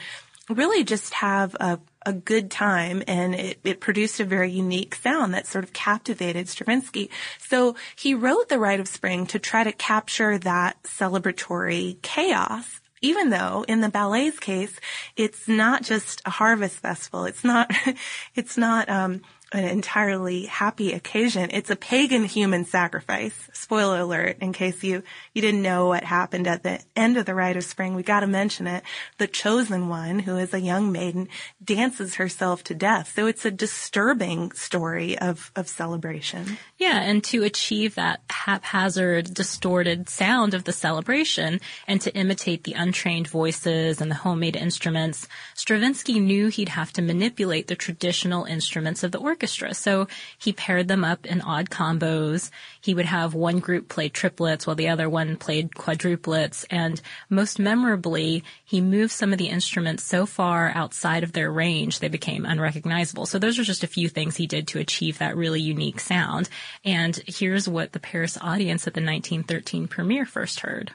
really 0.47 0.83
just 0.83 1.15
have 1.15 1.55
a 1.59 1.79
a 2.05 2.13
good 2.13 2.51
time. 2.51 3.01
And 3.07 3.33
it, 3.33 3.59
it 3.63 3.79
produced 3.79 4.19
a 4.19 4.25
very 4.25 4.51
unique 4.51 4.93
sound 4.93 5.33
that 5.33 5.47
sort 5.47 5.63
of 5.63 5.73
captivated 5.73 6.47
Stravinsky. 6.47 7.09
So 7.39 7.75
he 7.95 8.13
wrote 8.13 8.49
The 8.49 8.59
Rite 8.59 8.81
of 8.81 8.87
Spring 8.87 9.25
to 9.27 9.39
try 9.39 9.63
to 9.63 9.71
capture 9.71 10.37
that 10.37 10.83
celebratory 10.83 11.99
chaos 12.03 12.81
even 13.03 13.29
though 13.29 13.63
in 13.67 13.81
the 13.81 13.89
ballet's 13.89 14.39
case, 14.39 14.79
it's 15.15 15.47
not 15.47 15.83
just 15.83 16.21
a 16.25 16.31
harvest 16.31 16.77
festival. 16.77 17.25
It's 17.25 17.43
not, 17.43 17.69
it's 18.35 18.57
not, 18.57 18.89
um, 18.89 19.21
an 19.53 19.65
entirely 19.65 20.45
happy 20.45 20.93
occasion. 20.93 21.49
It's 21.53 21.69
a 21.69 21.75
pagan 21.75 22.25
human 22.25 22.65
sacrifice. 22.65 23.49
Spoiler 23.53 23.99
alert, 23.99 24.37
in 24.41 24.53
case 24.53 24.83
you, 24.83 25.03
you 25.33 25.41
didn't 25.41 25.61
know 25.61 25.87
what 25.87 26.03
happened 26.03 26.47
at 26.47 26.63
the 26.63 26.81
end 26.95 27.17
of 27.17 27.25
the 27.25 27.35
Rite 27.35 27.57
of 27.57 27.63
Spring, 27.63 27.95
we 27.95 28.03
gotta 28.03 28.27
mention 28.27 28.67
it. 28.67 28.83
The 29.17 29.27
chosen 29.27 29.89
one, 29.89 30.19
who 30.19 30.37
is 30.37 30.53
a 30.53 30.59
young 30.59 30.91
maiden, 30.91 31.29
dances 31.63 32.15
herself 32.15 32.63
to 32.65 32.75
death. 32.75 33.13
So 33.15 33.27
it's 33.27 33.45
a 33.45 33.51
disturbing 33.51 34.51
story 34.53 35.17
of, 35.17 35.51
of 35.55 35.67
celebration. 35.67 36.57
Yeah, 36.77 36.99
and 37.01 37.23
to 37.25 37.43
achieve 37.43 37.95
that 37.95 38.21
haphazard, 38.29 39.33
distorted 39.33 40.09
sound 40.09 40.53
of 40.53 40.63
the 40.63 40.73
celebration 40.73 41.59
and 41.87 42.01
to 42.01 42.13
imitate 42.15 42.63
the 42.63 42.73
untrained 42.73 43.27
voices 43.27 44.01
and 44.01 44.09
the 44.09 44.15
homemade 44.15 44.55
instruments, 44.55 45.27
Stravinsky 45.53 46.19
knew 46.19 46.47
he'd 46.47 46.69
have 46.69 46.91
to 46.93 47.01
manipulate 47.01 47.67
the 47.67 47.75
traditional 47.75 48.45
instruments 48.45 49.03
of 49.03 49.11
the 49.11 49.19
orchestra. 49.43 49.73
So 49.73 50.07
he 50.37 50.53
paired 50.53 50.87
them 50.87 51.03
up 51.03 51.25
in 51.25 51.41
odd 51.41 51.69
combos. 51.69 52.49
He 52.79 52.93
would 52.93 53.05
have 53.05 53.33
one 53.33 53.59
group 53.59 53.89
play 53.89 54.07
triplets 54.07 54.65
while 54.65 54.77
the 54.77 54.87
other 54.87 55.09
one 55.09 55.35
played 55.35 55.71
quadruplets. 55.71 56.65
And 56.69 57.01
most 57.29 57.59
memorably, 57.59 58.45
he 58.63 58.79
moved 58.79 59.11
some 59.11 59.33
of 59.33 59.39
the 59.39 59.49
instruments 59.49 60.03
so 60.03 60.25
far 60.25 60.71
outside 60.73 61.23
of 61.23 61.33
their 61.33 61.51
range 61.51 61.99
they 61.99 62.07
became 62.07 62.45
unrecognizable. 62.45 63.25
So 63.25 63.37
those 63.37 63.59
are 63.59 63.65
just 63.65 63.83
a 63.83 63.87
few 63.87 64.07
things 64.07 64.37
he 64.37 64.47
did 64.47 64.69
to 64.69 64.79
achieve 64.79 65.17
that 65.17 65.35
really 65.35 65.61
unique 65.61 65.99
sound. 65.99 66.47
And 66.85 67.21
here's 67.27 67.67
what 67.67 67.91
the 67.91 67.99
Paris 67.99 68.37
audience 68.39 68.87
at 68.87 68.93
the 68.93 69.01
1913 69.01 69.89
premiere 69.89 70.25
first 70.25 70.61
heard. 70.61 70.93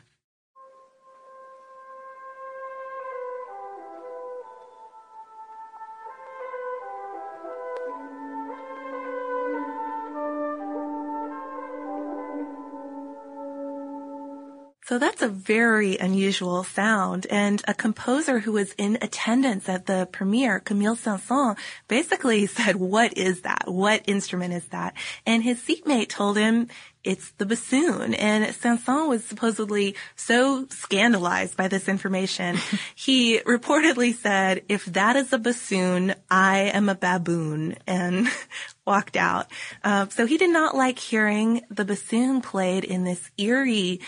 So 14.88 14.98
that's 14.98 15.20
a 15.20 15.28
very 15.28 15.98
unusual 15.98 16.64
sound. 16.64 17.26
And 17.28 17.62
a 17.68 17.74
composer 17.74 18.38
who 18.38 18.52
was 18.52 18.72
in 18.78 18.96
attendance 19.02 19.68
at 19.68 19.84
the 19.84 20.08
premiere, 20.10 20.60
Camille 20.60 20.96
Saint-Saëns, 20.96 21.58
basically 21.88 22.46
said, 22.58 22.76
what 22.76 23.18
is 23.18 23.42
that? 23.42 23.64
What 23.66 24.04
instrument 24.06 24.54
is 24.54 24.64
that? 24.68 24.94
And 25.26 25.42
his 25.42 25.60
seatmate 25.62 26.08
told 26.08 26.38
him, 26.38 26.68
it's 27.04 27.32
the 27.32 27.44
bassoon. 27.44 28.14
And 28.14 28.54
Saint-Saëns 28.54 29.08
was 29.08 29.24
supposedly 29.24 29.94
so 30.16 30.66
scandalized 30.70 31.54
by 31.54 31.68
this 31.68 31.86
information. 31.86 32.56
he 32.94 33.40
reportedly 33.40 34.14
said, 34.14 34.62
if 34.70 34.86
that 34.86 35.16
is 35.16 35.34
a 35.34 35.38
bassoon, 35.38 36.14
I 36.30 36.60
am 36.72 36.88
a 36.88 36.94
baboon 36.94 37.76
and 37.86 38.26
walked 38.86 39.18
out. 39.18 39.48
Uh, 39.84 40.08
so 40.08 40.24
he 40.24 40.38
did 40.38 40.50
not 40.50 40.74
like 40.74 40.98
hearing 40.98 41.60
the 41.68 41.84
bassoon 41.84 42.40
played 42.40 42.84
in 42.84 43.04
this 43.04 43.30
eerie, 43.36 44.00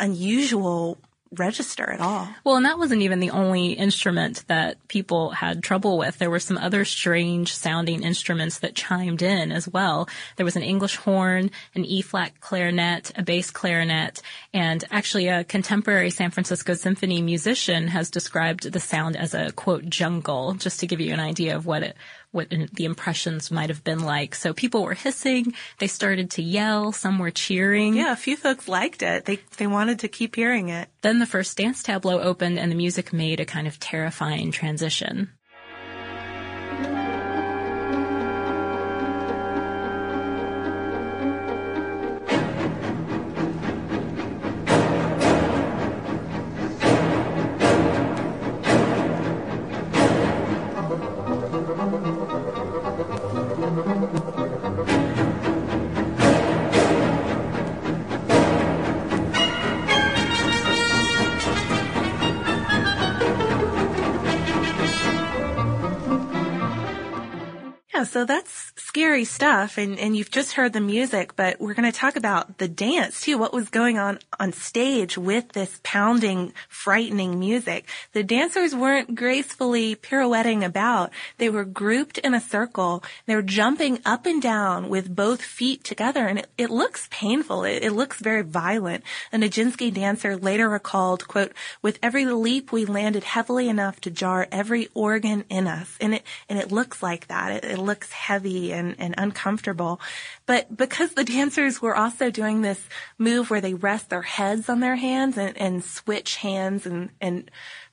unusual 0.00 0.98
register 1.32 1.88
at 1.88 2.00
all. 2.00 2.28
Well, 2.42 2.56
and 2.56 2.66
that 2.66 2.78
wasn't 2.78 3.02
even 3.02 3.20
the 3.20 3.30
only 3.30 3.72
instrument 3.72 4.44
that 4.48 4.88
people 4.88 5.30
had 5.30 5.62
trouble 5.62 5.96
with. 5.96 6.18
There 6.18 6.30
were 6.30 6.40
some 6.40 6.58
other 6.58 6.84
strange 6.84 7.54
sounding 7.54 8.02
instruments 8.02 8.58
that 8.58 8.74
chimed 8.74 9.22
in 9.22 9.52
as 9.52 9.68
well. 9.68 10.08
There 10.36 10.44
was 10.44 10.56
an 10.56 10.62
English 10.62 10.96
horn, 10.96 11.52
an 11.74 11.84
E 11.84 12.02
flat 12.02 12.40
clarinet, 12.40 13.12
a 13.16 13.22
bass 13.22 13.50
clarinet, 13.52 14.22
and 14.52 14.84
actually 14.90 15.28
a 15.28 15.44
contemporary 15.44 16.10
San 16.10 16.32
Francisco 16.32 16.74
symphony 16.74 17.22
musician 17.22 17.88
has 17.88 18.10
described 18.10 18.64
the 18.72 18.80
sound 18.80 19.16
as 19.16 19.32
a 19.32 19.52
quote 19.52 19.88
jungle, 19.88 20.54
just 20.54 20.80
to 20.80 20.86
give 20.88 21.00
you 21.00 21.12
an 21.12 21.20
idea 21.20 21.54
of 21.54 21.64
what 21.64 21.84
it 21.84 21.96
what 22.32 22.48
the 22.50 22.84
impressions 22.84 23.50
might 23.50 23.70
have 23.70 23.82
been 23.82 24.00
like. 24.00 24.34
So 24.34 24.52
people 24.52 24.82
were 24.82 24.94
hissing, 24.94 25.54
they 25.78 25.86
started 25.86 26.30
to 26.32 26.42
yell, 26.42 26.92
some 26.92 27.18
were 27.18 27.30
cheering. 27.30 27.94
Yeah, 27.94 28.12
a 28.12 28.16
few 28.16 28.36
folks 28.36 28.68
liked 28.68 29.02
it. 29.02 29.24
They 29.24 29.40
they 29.56 29.66
wanted 29.66 30.00
to 30.00 30.08
keep 30.08 30.36
hearing 30.36 30.68
it. 30.68 30.88
Then 31.02 31.18
the 31.18 31.26
first 31.26 31.56
dance 31.56 31.82
tableau 31.82 32.20
opened 32.20 32.58
and 32.58 32.70
the 32.70 32.76
music 32.76 33.12
made 33.12 33.40
a 33.40 33.44
kind 33.44 33.66
of 33.66 33.80
terrifying 33.80 34.52
transition. 34.52 35.30
So 68.10 68.24
that's 68.24 68.59
scary 69.00 69.24
stuff 69.24 69.78
and, 69.78 69.98
and 69.98 70.14
you've 70.14 70.30
just 70.30 70.52
heard 70.52 70.74
the 70.74 70.80
music, 70.80 71.34
but 71.34 71.58
we're 71.58 71.72
going 71.72 71.90
to 71.90 71.98
talk 71.98 72.16
about 72.16 72.58
the 72.58 72.68
dance 72.68 73.22
too. 73.22 73.38
What 73.38 73.54
was 73.54 73.70
going 73.70 73.96
on 73.96 74.18
on 74.38 74.52
stage 74.52 75.16
with 75.16 75.52
this 75.52 75.80
pounding, 75.82 76.52
frightening 76.68 77.40
music? 77.40 77.88
The 78.12 78.22
dancers 78.22 78.74
weren't 78.74 79.14
gracefully 79.14 79.94
pirouetting 79.94 80.62
about. 80.62 81.12
They 81.38 81.48
were 81.48 81.64
grouped 81.64 82.18
in 82.18 82.34
a 82.34 82.42
circle. 82.42 83.02
They 83.24 83.34
were 83.34 83.40
jumping 83.40 84.00
up 84.04 84.26
and 84.26 84.42
down 84.42 84.90
with 84.90 85.16
both 85.16 85.40
feet 85.40 85.82
together 85.82 86.26
and 86.26 86.40
it, 86.40 86.50
it 86.58 86.68
looks 86.68 87.08
painful. 87.10 87.64
It, 87.64 87.82
it 87.82 87.92
looks 87.92 88.20
very 88.20 88.42
violent. 88.42 89.02
A 89.32 89.38
Nijinsky 89.38 89.94
dancer 89.94 90.36
later 90.36 90.68
recalled, 90.68 91.26
quote, 91.26 91.52
with 91.80 91.98
every 92.02 92.26
leap 92.26 92.70
we 92.70 92.84
landed 92.84 93.24
heavily 93.24 93.66
enough 93.66 93.98
to 94.02 94.10
jar 94.10 94.46
every 94.52 94.88
organ 94.92 95.44
in 95.48 95.66
us. 95.66 95.96
And 96.02 96.16
it, 96.16 96.22
and 96.50 96.58
it 96.58 96.70
looks 96.70 97.02
like 97.02 97.28
that. 97.28 97.50
It, 97.50 97.64
it 97.64 97.78
looks 97.78 98.12
heavy 98.12 98.74
and, 98.74 98.89
and 98.98 99.14
uncomfortable. 99.18 100.00
But 100.46 100.76
because 100.76 101.12
the 101.12 101.24
dancers 101.24 101.80
were 101.80 101.96
also 101.96 102.30
doing 102.30 102.62
this 102.62 102.88
move 103.18 103.50
where 103.50 103.60
they 103.60 103.74
rest 103.74 104.10
their 104.10 104.22
heads 104.22 104.68
on 104.68 104.80
their 104.80 104.96
hands 104.96 105.36
and, 105.36 105.56
and 105.56 105.84
switch 105.84 106.36
hands 106.36 106.86
and, 106.86 107.10
and 107.20 107.50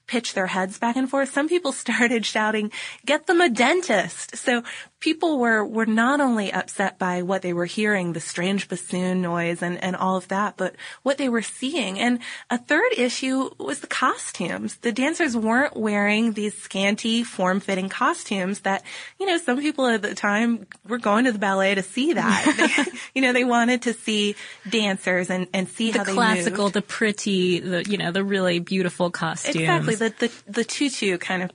pitch 0.07 0.33
their 0.33 0.47
heads 0.47 0.79
back 0.79 0.95
and 0.95 1.09
forth, 1.09 1.31
some 1.31 1.49
people 1.49 1.71
started 1.73 2.25
shouting, 2.25 2.71
get 3.05 3.27
them 3.27 3.41
a 3.41 3.49
dentist. 3.49 4.35
So 4.37 4.63
people 4.99 5.37
were, 5.37 5.63
were 5.63 5.85
not 5.85 6.19
only 6.19 6.51
upset 6.51 6.97
by 6.97 7.21
what 7.21 7.41
they 7.41 7.53
were 7.53 7.65
hearing, 7.65 8.13
the 8.13 8.19
strange 8.19 8.67
bassoon 8.67 9.21
noise 9.21 9.61
and, 9.61 9.81
and 9.83 9.95
all 9.95 10.17
of 10.17 10.27
that, 10.29 10.57
but 10.57 10.75
what 11.03 11.17
they 11.17 11.29
were 11.29 11.41
seeing. 11.41 11.99
And 11.99 12.19
a 12.49 12.57
third 12.57 12.93
issue 12.97 13.49
was 13.59 13.81
the 13.81 13.87
costumes. 13.87 14.77
The 14.77 14.91
dancers 14.91 15.37
weren't 15.37 15.77
wearing 15.77 16.33
these 16.33 16.57
scanty, 16.57 17.23
form-fitting 17.23 17.89
costumes 17.89 18.61
that, 18.61 18.83
you 19.19 19.27
know, 19.27 19.37
some 19.37 19.59
people 19.59 19.85
at 19.85 20.01
the 20.01 20.15
time 20.15 20.65
were 20.87 20.97
going 20.97 21.25
to 21.25 21.31
the 21.31 21.39
ballet 21.39 21.75
to 21.75 21.83
see 21.83 22.13
that. 22.13 22.85
they, 22.85 22.99
you 23.13 23.21
know, 23.21 23.33
they 23.33 23.43
wanted 23.43 23.83
to 23.83 23.93
see 23.93 24.35
dancers 24.67 25.29
and, 25.29 25.47
and 25.53 25.69
see 25.69 25.91
the 25.91 25.99
how 25.99 26.03
they 26.05 26.13
classical, 26.13 26.65
moved. 26.65 26.75
the 26.75 26.81
pretty, 26.81 27.59
the 27.59 27.83
you 27.83 27.97
know, 27.97 28.11
the 28.11 28.23
really 28.23 28.59
beautiful 28.59 29.11
costumes. 29.11 29.55
Exactly, 29.55 29.95
the 29.95 30.09
the, 30.17 30.51
the 30.51 30.63
tutu 30.63 31.17
kind 31.17 31.43
of 31.43 31.51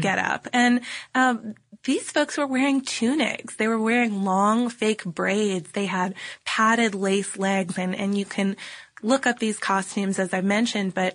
get 0.00 0.18
up. 0.18 0.48
And 0.52 0.80
um, 1.14 1.54
these 1.84 2.10
folks 2.10 2.36
were 2.36 2.46
wearing 2.46 2.80
tunics. 2.80 3.56
They 3.56 3.68
were 3.68 3.78
wearing 3.78 4.24
long 4.24 4.68
fake 4.68 5.04
braids. 5.04 5.70
They 5.72 5.86
had 5.86 6.14
padded 6.44 6.94
lace 6.94 7.36
legs, 7.36 7.78
and 7.78 7.94
and 7.94 8.16
you 8.16 8.24
can 8.24 8.56
look 9.02 9.26
up 9.26 9.38
these 9.38 9.58
costumes 9.58 10.18
as 10.18 10.32
I 10.34 10.40
mentioned, 10.40 10.94
but. 10.94 11.14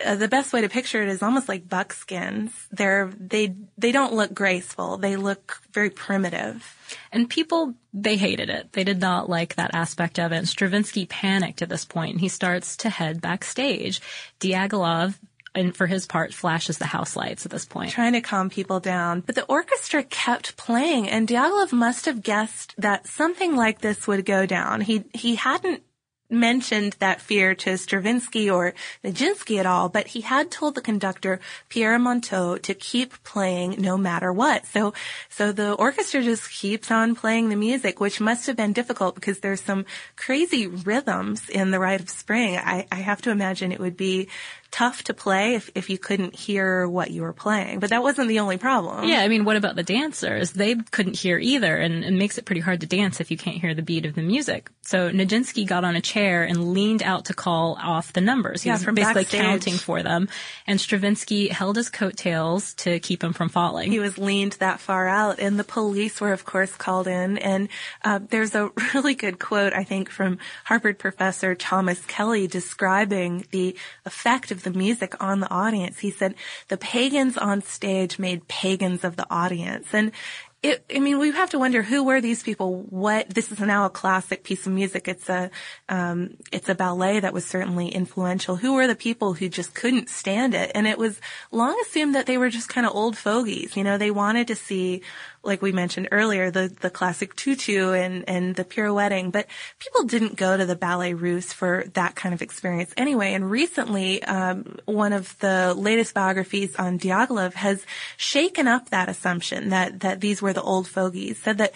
Uh, 0.00 0.14
the 0.14 0.28
best 0.28 0.52
way 0.52 0.60
to 0.60 0.68
picture 0.68 1.02
it 1.02 1.08
is 1.08 1.24
almost 1.24 1.48
like 1.48 1.68
buckskins. 1.68 2.52
They're 2.70 3.10
they 3.18 3.56
they 3.76 3.90
don't 3.90 4.12
look 4.12 4.32
graceful. 4.32 4.96
They 4.96 5.16
look 5.16 5.60
very 5.72 5.90
primitive. 5.90 6.62
And 7.10 7.28
people, 7.28 7.74
they 7.92 8.16
hated 8.16 8.48
it. 8.48 8.72
They 8.72 8.84
did 8.84 9.00
not 9.00 9.28
like 9.28 9.56
that 9.56 9.74
aspect 9.74 10.20
of 10.20 10.30
it. 10.30 10.46
Stravinsky 10.46 11.06
panicked 11.06 11.62
at 11.62 11.68
this 11.68 11.84
point 11.84 12.12
and 12.12 12.20
he 12.20 12.28
starts 12.28 12.76
to 12.78 12.90
head 12.90 13.20
backstage. 13.20 14.00
Diaghilev, 14.38 15.18
and 15.58 15.76
for 15.76 15.86
his 15.86 16.06
part, 16.06 16.32
flashes 16.32 16.78
the 16.78 16.86
house 16.86 17.16
lights 17.16 17.44
at 17.44 17.50
this 17.50 17.64
point. 17.64 17.90
trying 17.90 18.12
to 18.12 18.20
calm 18.20 18.48
people 18.48 18.80
down. 18.80 19.20
But 19.20 19.34
the 19.34 19.44
orchestra 19.44 20.02
kept 20.02 20.56
playing, 20.56 21.08
and 21.08 21.26
Diaghilev 21.26 21.72
must 21.72 22.06
have 22.06 22.22
guessed 22.22 22.74
that 22.78 23.06
something 23.06 23.56
like 23.56 23.80
this 23.80 24.06
would 24.06 24.24
go 24.24 24.46
down. 24.46 24.80
He 24.80 25.04
he 25.12 25.34
hadn't 25.34 25.82
mentioned 26.30 26.94
that 26.98 27.20
fear 27.20 27.54
to 27.54 27.78
Stravinsky 27.78 28.50
or 28.50 28.74
Nijinsky 29.02 29.58
at 29.58 29.66
all, 29.66 29.88
but 29.88 30.08
he 30.08 30.20
had 30.20 30.50
told 30.50 30.74
the 30.74 30.80
conductor 30.80 31.40
Pierre 31.68 31.98
Monteux 31.98 32.60
to 32.62 32.74
keep 32.74 33.22
playing 33.24 33.76
no 33.78 33.96
matter 33.96 34.32
what. 34.32 34.66
So 34.66 34.92
so 35.30 35.52
the 35.52 35.72
orchestra 35.72 36.22
just 36.22 36.50
keeps 36.50 36.90
on 36.90 37.14
playing 37.14 37.48
the 37.48 37.56
music, 37.56 38.00
which 38.00 38.20
must 38.20 38.46
have 38.46 38.56
been 38.56 38.72
difficult 38.72 39.14
because 39.14 39.40
there's 39.40 39.62
some 39.62 39.86
crazy 40.16 40.66
rhythms 40.66 41.48
in 41.48 41.70
the 41.70 41.78
Rite 41.78 42.00
of 42.00 42.10
Spring. 42.10 42.56
I, 42.56 42.86
I 42.92 42.96
have 42.96 43.22
to 43.22 43.30
imagine 43.30 43.72
it 43.72 43.80
would 43.80 43.96
be 43.96 44.28
tough 44.70 45.04
to 45.04 45.14
play 45.14 45.54
if, 45.54 45.70
if 45.74 45.88
you 45.88 45.96
couldn't 45.98 46.34
hear 46.34 46.86
what 46.86 47.10
you 47.10 47.22
were 47.22 47.32
playing. 47.32 47.78
But 47.80 47.90
that 47.90 48.02
wasn't 48.02 48.28
the 48.28 48.40
only 48.40 48.58
problem. 48.58 49.08
Yeah, 49.08 49.22
I 49.22 49.28
mean, 49.28 49.44
what 49.44 49.56
about 49.56 49.76
the 49.76 49.82
dancers? 49.82 50.52
They 50.52 50.74
couldn't 50.74 51.16
hear 51.16 51.38
either, 51.38 51.76
and 51.76 52.04
it 52.04 52.12
makes 52.12 52.36
it 52.38 52.44
pretty 52.44 52.60
hard 52.60 52.80
to 52.82 52.86
dance 52.86 53.20
if 53.20 53.30
you 53.30 53.36
can't 53.38 53.56
hear 53.56 53.74
the 53.74 53.82
beat 53.82 54.04
of 54.04 54.14
the 54.14 54.22
music. 54.22 54.70
So 54.82 55.10
Nijinsky 55.10 55.66
got 55.66 55.84
on 55.84 55.96
a 55.96 56.00
chair 56.00 56.42
and 56.44 56.72
leaned 56.72 57.02
out 57.02 57.26
to 57.26 57.34
call 57.34 57.78
off 57.82 58.12
the 58.12 58.20
numbers. 58.20 58.62
He 58.62 58.68
Yeah, 58.68 58.74
was 58.74 58.84
from 58.84 58.94
basically 58.94 59.22
backstage. 59.22 59.40
counting 59.40 59.74
for 59.74 60.02
them, 60.02 60.28
and 60.66 60.80
Stravinsky 60.80 61.48
held 61.48 61.76
his 61.76 61.88
coattails 61.90 62.74
to 62.74 63.00
keep 63.00 63.24
him 63.24 63.32
from 63.32 63.48
falling. 63.48 63.90
He 63.90 64.00
was 64.00 64.18
leaned 64.18 64.52
that 64.60 64.80
far 64.80 65.08
out, 65.08 65.38
and 65.38 65.58
the 65.58 65.64
police 65.64 66.20
were, 66.20 66.32
of 66.32 66.44
course, 66.44 66.74
called 66.76 67.06
in. 67.08 67.38
And 67.38 67.68
uh, 68.04 68.20
there's 68.28 68.54
a 68.54 68.70
really 68.94 69.14
good 69.14 69.38
quote, 69.38 69.72
I 69.72 69.84
think, 69.84 70.10
from 70.10 70.38
Harvard 70.64 70.98
professor 70.98 71.54
Thomas 71.54 72.04
Kelly 72.06 72.46
describing 72.46 73.44
the 73.50 73.76
effect 74.04 74.50
of 74.50 74.57
the 74.62 74.70
music 74.70 75.14
on 75.22 75.40
the 75.40 75.50
audience. 75.50 75.98
He 75.98 76.10
said, 76.10 76.34
"The 76.68 76.76
pagans 76.76 77.36
on 77.36 77.62
stage 77.62 78.18
made 78.18 78.48
pagans 78.48 79.04
of 79.04 79.16
the 79.16 79.26
audience," 79.30 79.88
and 79.92 80.12
it, 80.60 80.84
I 80.92 80.98
mean, 80.98 81.20
we 81.20 81.30
have 81.30 81.50
to 81.50 81.58
wonder 81.58 81.82
who 81.82 82.02
were 82.02 82.20
these 82.20 82.42
people? 82.42 82.82
What 82.90 83.30
this 83.30 83.52
is 83.52 83.60
now 83.60 83.84
a 83.84 83.90
classic 83.90 84.42
piece 84.42 84.66
of 84.66 84.72
music. 84.72 85.06
It's 85.06 85.28
a 85.28 85.52
um, 85.88 86.36
it's 86.50 86.68
a 86.68 86.74
ballet 86.74 87.20
that 87.20 87.32
was 87.32 87.46
certainly 87.46 87.88
influential. 87.88 88.56
Who 88.56 88.74
were 88.74 88.88
the 88.88 88.96
people 88.96 89.34
who 89.34 89.48
just 89.48 89.72
couldn't 89.72 90.08
stand 90.08 90.54
it? 90.54 90.72
And 90.74 90.88
it 90.88 90.98
was 90.98 91.20
long 91.52 91.80
assumed 91.86 92.16
that 92.16 92.26
they 92.26 92.38
were 92.38 92.50
just 92.50 92.68
kind 92.68 92.86
of 92.86 92.94
old 92.94 93.16
fogies. 93.16 93.76
You 93.76 93.84
know, 93.84 93.98
they 93.98 94.10
wanted 94.10 94.48
to 94.48 94.56
see, 94.56 95.02
like 95.44 95.62
we 95.62 95.70
mentioned 95.70 96.08
earlier, 96.10 96.50
the 96.50 96.74
the 96.80 96.90
classic 96.90 97.36
tutu 97.36 97.92
and 97.92 98.28
and 98.28 98.56
the 98.56 98.64
pirouetting. 98.64 99.30
But 99.30 99.46
people 99.78 100.06
didn't 100.06 100.34
go 100.34 100.56
to 100.56 100.66
the 100.66 100.74
ballet 100.74 101.14
russe 101.14 101.52
for 101.52 101.84
that 101.94 102.16
kind 102.16 102.34
of 102.34 102.42
experience 102.42 102.92
anyway. 102.96 103.32
And 103.32 103.48
recently, 103.48 104.24
um, 104.24 104.78
one 104.86 105.12
of 105.12 105.38
the 105.38 105.72
latest 105.74 106.14
biographies 106.14 106.74
on 106.74 106.98
Diaghilev 106.98 107.52
has 107.52 107.86
shaken 108.16 108.66
up 108.66 108.90
that 108.90 109.08
assumption 109.08 109.68
that 109.68 110.00
that 110.00 110.20
these 110.20 110.42
were 110.42 110.47
the 110.52 110.62
old 110.62 110.88
fogies. 110.88 111.38
Said 111.38 111.58
that 111.58 111.72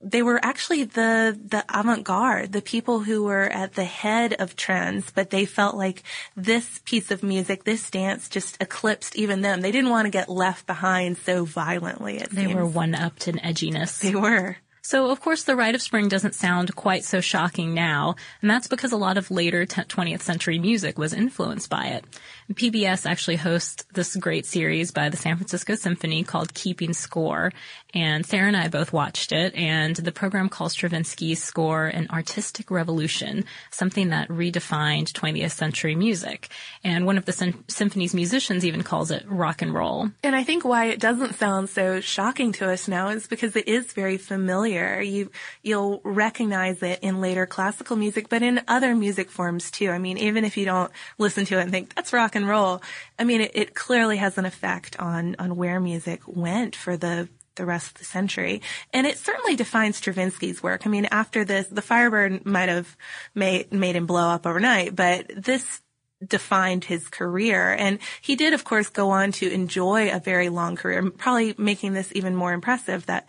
they 0.00 0.22
were 0.22 0.38
actually 0.44 0.84
the 0.84 1.38
the 1.42 1.64
avant-garde, 1.72 2.52
the 2.52 2.60
people 2.62 3.00
who 3.00 3.24
were 3.24 3.44
at 3.44 3.74
the 3.74 3.84
head 3.84 4.34
of 4.38 4.54
trends, 4.54 5.10
but 5.10 5.30
they 5.30 5.46
felt 5.46 5.74
like 5.74 6.02
this 6.36 6.80
piece 6.84 7.10
of 7.10 7.22
music, 7.22 7.64
this 7.64 7.90
dance 7.90 8.28
just 8.28 8.60
eclipsed 8.60 9.16
even 9.16 9.40
them. 9.40 9.62
They 9.62 9.72
didn't 9.72 9.90
want 9.90 10.04
to 10.06 10.10
get 10.10 10.28
left 10.28 10.66
behind 10.66 11.16
so 11.18 11.44
violently. 11.44 12.18
It 12.18 12.30
They 12.30 12.42
seems. 12.44 12.54
were 12.54 12.66
one 12.66 12.94
upped 12.94 13.26
in 13.26 13.36
edginess. 13.36 14.00
They 14.00 14.14
were. 14.14 14.58
So, 14.82 15.10
of 15.10 15.20
course, 15.20 15.42
the 15.42 15.56
Rite 15.56 15.74
of 15.74 15.82
Spring 15.82 16.06
doesn't 16.06 16.36
sound 16.36 16.76
quite 16.76 17.02
so 17.02 17.20
shocking 17.20 17.74
now, 17.74 18.14
and 18.40 18.48
that's 18.48 18.68
because 18.68 18.92
a 18.92 18.96
lot 18.96 19.18
of 19.18 19.32
later 19.32 19.66
t- 19.66 19.82
20th 19.82 20.22
century 20.22 20.60
music 20.60 20.96
was 20.96 21.12
influenced 21.12 21.68
by 21.68 21.86
it. 21.86 22.04
PBS 22.52 23.04
actually 23.04 23.34
hosts 23.34 23.84
this 23.92 24.14
great 24.14 24.46
series 24.46 24.92
by 24.92 25.08
the 25.08 25.16
San 25.16 25.38
Francisco 25.38 25.74
Symphony 25.74 26.22
called 26.22 26.54
Keeping 26.54 26.92
Score, 26.92 27.52
and 27.96 28.26
Sarah 28.26 28.48
and 28.48 28.56
I 28.58 28.68
both 28.68 28.92
watched 28.92 29.32
it, 29.32 29.54
and 29.54 29.96
the 29.96 30.12
program 30.12 30.50
calls 30.50 30.74
Stravinsky's 30.74 31.42
score 31.42 31.86
an 31.86 32.08
artistic 32.10 32.70
revolution, 32.70 33.46
something 33.70 34.10
that 34.10 34.28
redefined 34.28 35.12
20th 35.12 35.52
century 35.52 35.94
music. 35.94 36.50
And 36.84 37.06
one 37.06 37.16
of 37.16 37.24
the 37.24 37.32
sym- 37.32 37.64
symphony's 37.68 38.12
musicians 38.12 38.66
even 38.66 38.82
calls 38.82 39.10
it 39.10 39.24
rock 39.26 39.62
and 39.62 39.72
roll. 39.72 40.10
And 40.22 40.36
I 40.36 40.44
think 40.44 40.62
why 40.62 40.88
it 40.88 41.00
doesn't 41.00 41.36
sound 41.36 41.70
so 41.70 42.00
shocking 42.00 42.52
to 42.52 42.70
us 42.70 42.86
now 42.86 43.08
is 43.08 43.28
because 43.28 43.56
it 43.56 43.66
is 43.66 43.94
very 43.94 44.18
familiar. 44.18 45.00
You, 45.00 45.30
you'll 45.62 46.02
recognize 46.04 46.82
it 46.82 46.98
in 47.00 47.22
later 47.22 47.46
classical 47.46 47.96
music, 47.96 48.28
but 48.28 48.42
in 48.42 48.60
other 48.68 48.94
music 48.94 49.30
forms 49.30 49.70
too. 49.70 49.88
I 49.88 49.96
mean, 49.96 50.18
even 50.18 50.44
if 50.44 50.58
you 50.58 50.66
don't 50.66 50.92
listen 51.16 51.46
to 51.46 51.58
it 51.58 51.62
and 51.62 51.70
think 51.70 51.94
that's 51.94 52.12
rock 52.12 52.36
and 52.36 52.46
roll, 52.46 52.82
I 53.18 53.24
mean, 53.24 53.40
it, 53.40 53.52
it 53.54 53.74
clearly 53.74 54.18
has 54.18 54.36
an 54.36 54.44
effect 54.44 55.00
on, 55.00 55.34
on 55.38 55.56
where 55.56 55.80
music 55.80 56.20
went 56.26 56.76
for 56.76 56.98
the 56.98 57.30
the 57.56 57.66
rest 57.66 57.88
of 57.88 57.94
the 57.94 58.04
century. 58.04 58.62
And 58.92 59.06
it 59.06 59.18
certainly 59.18 59.56
defines 59.56 60.00
Stravinsky's 60.00 60.62
work. 60.62 60.86
I 60.86 60.90
mean, 60.90 61.06
after 61.10 61.44
this, 61.44 61.66
the 61.66 61.82
Firebird 61.82 62.46
might 62.46 62.68
have 62.68 62.96
made, 63.34 63.72
made 63.72 63.96
him 63.96 64.06
blow 64.06 64.28
up 64.28 64.46
overnight, 64.46 64.94
but 64.94 65.30
this 65.36 65.82
defined 66.26 66.84
his 66.84 67.08
career. 67.08 67.74
And 67.78 67.98
he 68.20 68.36
did, 68.36 68.54
of 68.54 68.64
course, 68.64 68.88
go 68.88 69.10
on 69.10 69.32
to 69.32 69.50
enjoy 69.50 70.10
a 70.10 70.20
very 70.20 70.48
long 70.48 70.76
career, 70.76 71.10
probably 71.10 71.54
making 71.58 71.92
this 71.92 72.10
even 72.14 72.34
more 72.34 72.52
impressive 72.52 73.06
that 73.06 73.26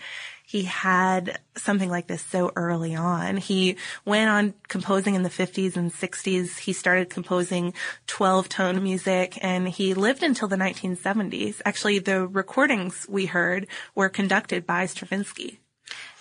he 0.48 0.64
had 0.64 1.40
something 1.58 1.90
like 1.90 2.08
this 2.08 2.22
so 2.22 2.54
early 2.56 2.96
on. 2.96 3.36
He 3.36 3.76
went 4.06 4.30
on 4.30 4.54
composing 4.70 5.14
in 5.14 5.24
the 5.24 5.30
50s 5.30 5.76
and 5.76 5.92
60s. 5.92 6.60
He 6.60 6.72
started 6.72 7.10
composing 7.10 7.74
12 8.08 8.48
tone 8.48 8.82
music 8.82 9.38
and 9.42 9.68
he 9.68 9.94
lived 9.94 10.24
until 10.24 10.48
the 10.48 10.56
1970s. 10.56 11.62
Actually, 11.66 12.00
the 12.00 12.26
recordings 12.26 13.06
we 13.10 13.26
heard 13.26 13.68
were 13.94 14.08
conducted 14.08 14.66
by 14.66 14.86
Stravinsky. 14.86 15.60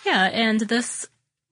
Yeah, 0.04 0.24
and 0.24 0.58
this 0.58 1.06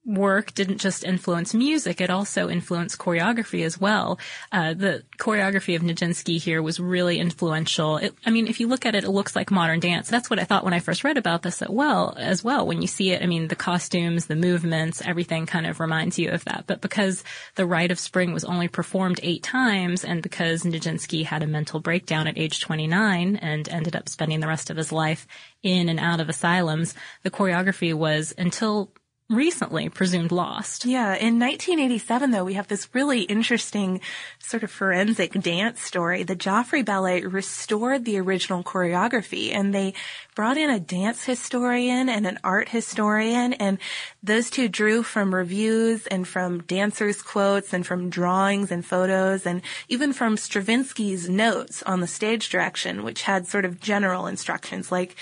work 0.05 0.53
didn't 0.53 0.77
just 0.77 1.03
influence 1.03 1.53
music, 1.53 1.99
it 1.99 2.09
also 2.09 2.47
influenced 2.47 2.99
choreography 2.99 3.65
as 3.65 3.79
well. 3.79 4.19
Uh, 4.51 4.73
the 4.73 5.03
choreography 5.17 5.75
of 5.75 5.81
Nijinsky 5.81 6.39
here 6.39 6.61
was 6.61 6.79
really 6.79 7.19
influential. 7.19 7.97
It, 7.97 8.13
I 8.25 8.29
mean, 8.29 8.47
if 8.47 8.59
you 8.59 8.67
look 8.67 8.85
at 8.85 8.95
it, 8.95 9.03
it 9.03 9.09
looks 9.09 9.35
like 9.35 9.49
modern 9.49 9.79
dance. 9.79 10.09
That's 10.09 10.29
what 10.29 10.39
I 10.39 10.43
thought 10.43 10.63
when 10.63 10.73
I 10.73 10.79
first 10.79 11.03
read 11.03 11.17
about 11.17 11.41
this 11.41 11.63
well, 11.67 12.15
as 12.17 12.43
well. 12.43 12.67
When 12.67 12.81
you 12.81 12.87
see 12.87 13.11
it, 13.11 13.23
I 13.23 13.25
mean, 13.25 13.47
the 13.47 13.55
costumes, 13.55 14.27
the 14.27 14.35
movements, 14.35 15.01
everything 15.01 15.45
kind 15.45 15.65
of 15.65 15.79
reminds 15.79 16.19
you 16.19 16.29
of 16.29 16.45
that. 16.45 16.65
But 16.67 16.81
because 16.81 17.23
the 17.55 17.65
Rite 17.65 17.91
of 17.91 17.99
Spring 17.99 18.33
was 18.33 18.45
only 18.45 18.67
performed 18.67 19.19
eight 19.23 19.41
times 19.41 20.03
and 20.03 20.21
because 20.21 20.63
Nijinsky 20.63 21.25
had 21.25 21.41
a 21.41 21.47
mental 21.47 21.79
breakdown 21.79 22.27
at 22.27 22.37
age 22.37 22.61
29 22.61 23.37
and 23.37 23.69
ended 23.69 23.95
up 23.95 24.09
spending 24.09 24.39
the 24.39 24.47
rest 24.47 24.69
of 24.69 24.77
his 24.77 24.91
life 24.91 25.27
in 25.63 25.89
and 25.89 25.99
out 25.99 26.19
of 26.19 26.29
asylums, 26.29 26.93
the 27.23 27.31
choreography 27.31 27.93
was 27.93 28.33
until 28.37 28.91
recently 29.29 29.89
presumed 29.89 30.31
lost. 30.31 30.85
Yeah, 30.85 31.15
in 31.15 31.39
1987 31.39 32.29
though, 32.29 32.43
we 32.43 32.53
have 32.53 32.67
this 32.67 32.93
really 32.93 33.21
interesting 33.21 34.01
sort 34.37 34.61
of 34.61 34.69
forensic 34.69 35.33
dance 35.33 35.81
story. 35.81 36.21
The 36.21 36.35
Joffrey 36.35 36.85
Ballet 36.85 37.25
restored 37.25 38.05
the 38.05 38.19
original 38.19 38.63
choreography 38.63 39.51
and 39.51 39.73
they 39.73 39.95
brought 40.35 40.57
in 40.57 40.69
a 40.69 40.79
dance 40.79 41.23
historian 41.25 42.07
and 42.07 42.27
an 42.27 42.37
art 42.43 42.69
historian 42.69 43.53
and 43.53 43.79
those 44.21 44.51
two 44.51 44.69
drew 44.69 45.01
from 45.01 45.33
reviews 45.33 46.05
and 46.07 46.27
from 46.27 46.61
dancers 46.61 47.23
quotes 47.23 47.73
and 47.73 47.85
from 47.85 48.11
drawings 48.11 48.71
and 48.71 48.85
photos 48.85 49.47
and 49.47 49.63
even 49.89 50.13
from 50.13 50.37
Stravinsky's 50.37 51.27
notes 51.27 51.81
on 51.83 51.99
the 51.99 52.07
stage 52.07 52.49
direction, 52.49 53.03
which 53.03 53.23
had 53.23 53.47
sort 53.47 53.65
of 53.65 53.79
general 53.79 54.27
instructions 54.27 54.91
like 54.91 55.15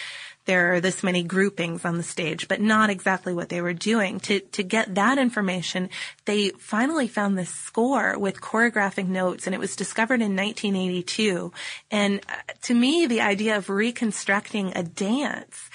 there 0.45 0.73
are 0.73 0.81
this 0.81 1.03
many 1.03 1.23
groupings 1.23 1.85
on 1.85 1.97
the 1.97 2.03
stage, 2.03 2.47
but 2.47 2.61
not 2.61 2.89
exactly 2.89 3.33
what 3.33 3.49
they 3.49 3.61
were 3.61 3.73
doing. 3.73 4.19
To, 4.21 4.39
to 4.39 4.63
get 4.63 4.95
that 4.95 5.17
information, 5.17 5.89
they 6.25 6.49
finally 6.49 7.07
found 7.07 7.37
this 7.37 7.49
score 7.49 8.17
with 8.17 8.41
choreographic 8.41 9.07
notes 9.07 9.47
and 9.47 9.53
it 9.53 9.59
was 9.59 9.75
discovered 9.75 10.21
in 10.21 10.35
1982. 10.35 11.51
And 11.91 12.19
uh, 12.27 12.53
to 12.63 12.73
me, 12.73 13.05
the 13.05 13.21
idea 13.21 13.57
of 13.57 13.69
reconstructing 13.69 14.73
a 14.75 14.83
dance 14.83 15.69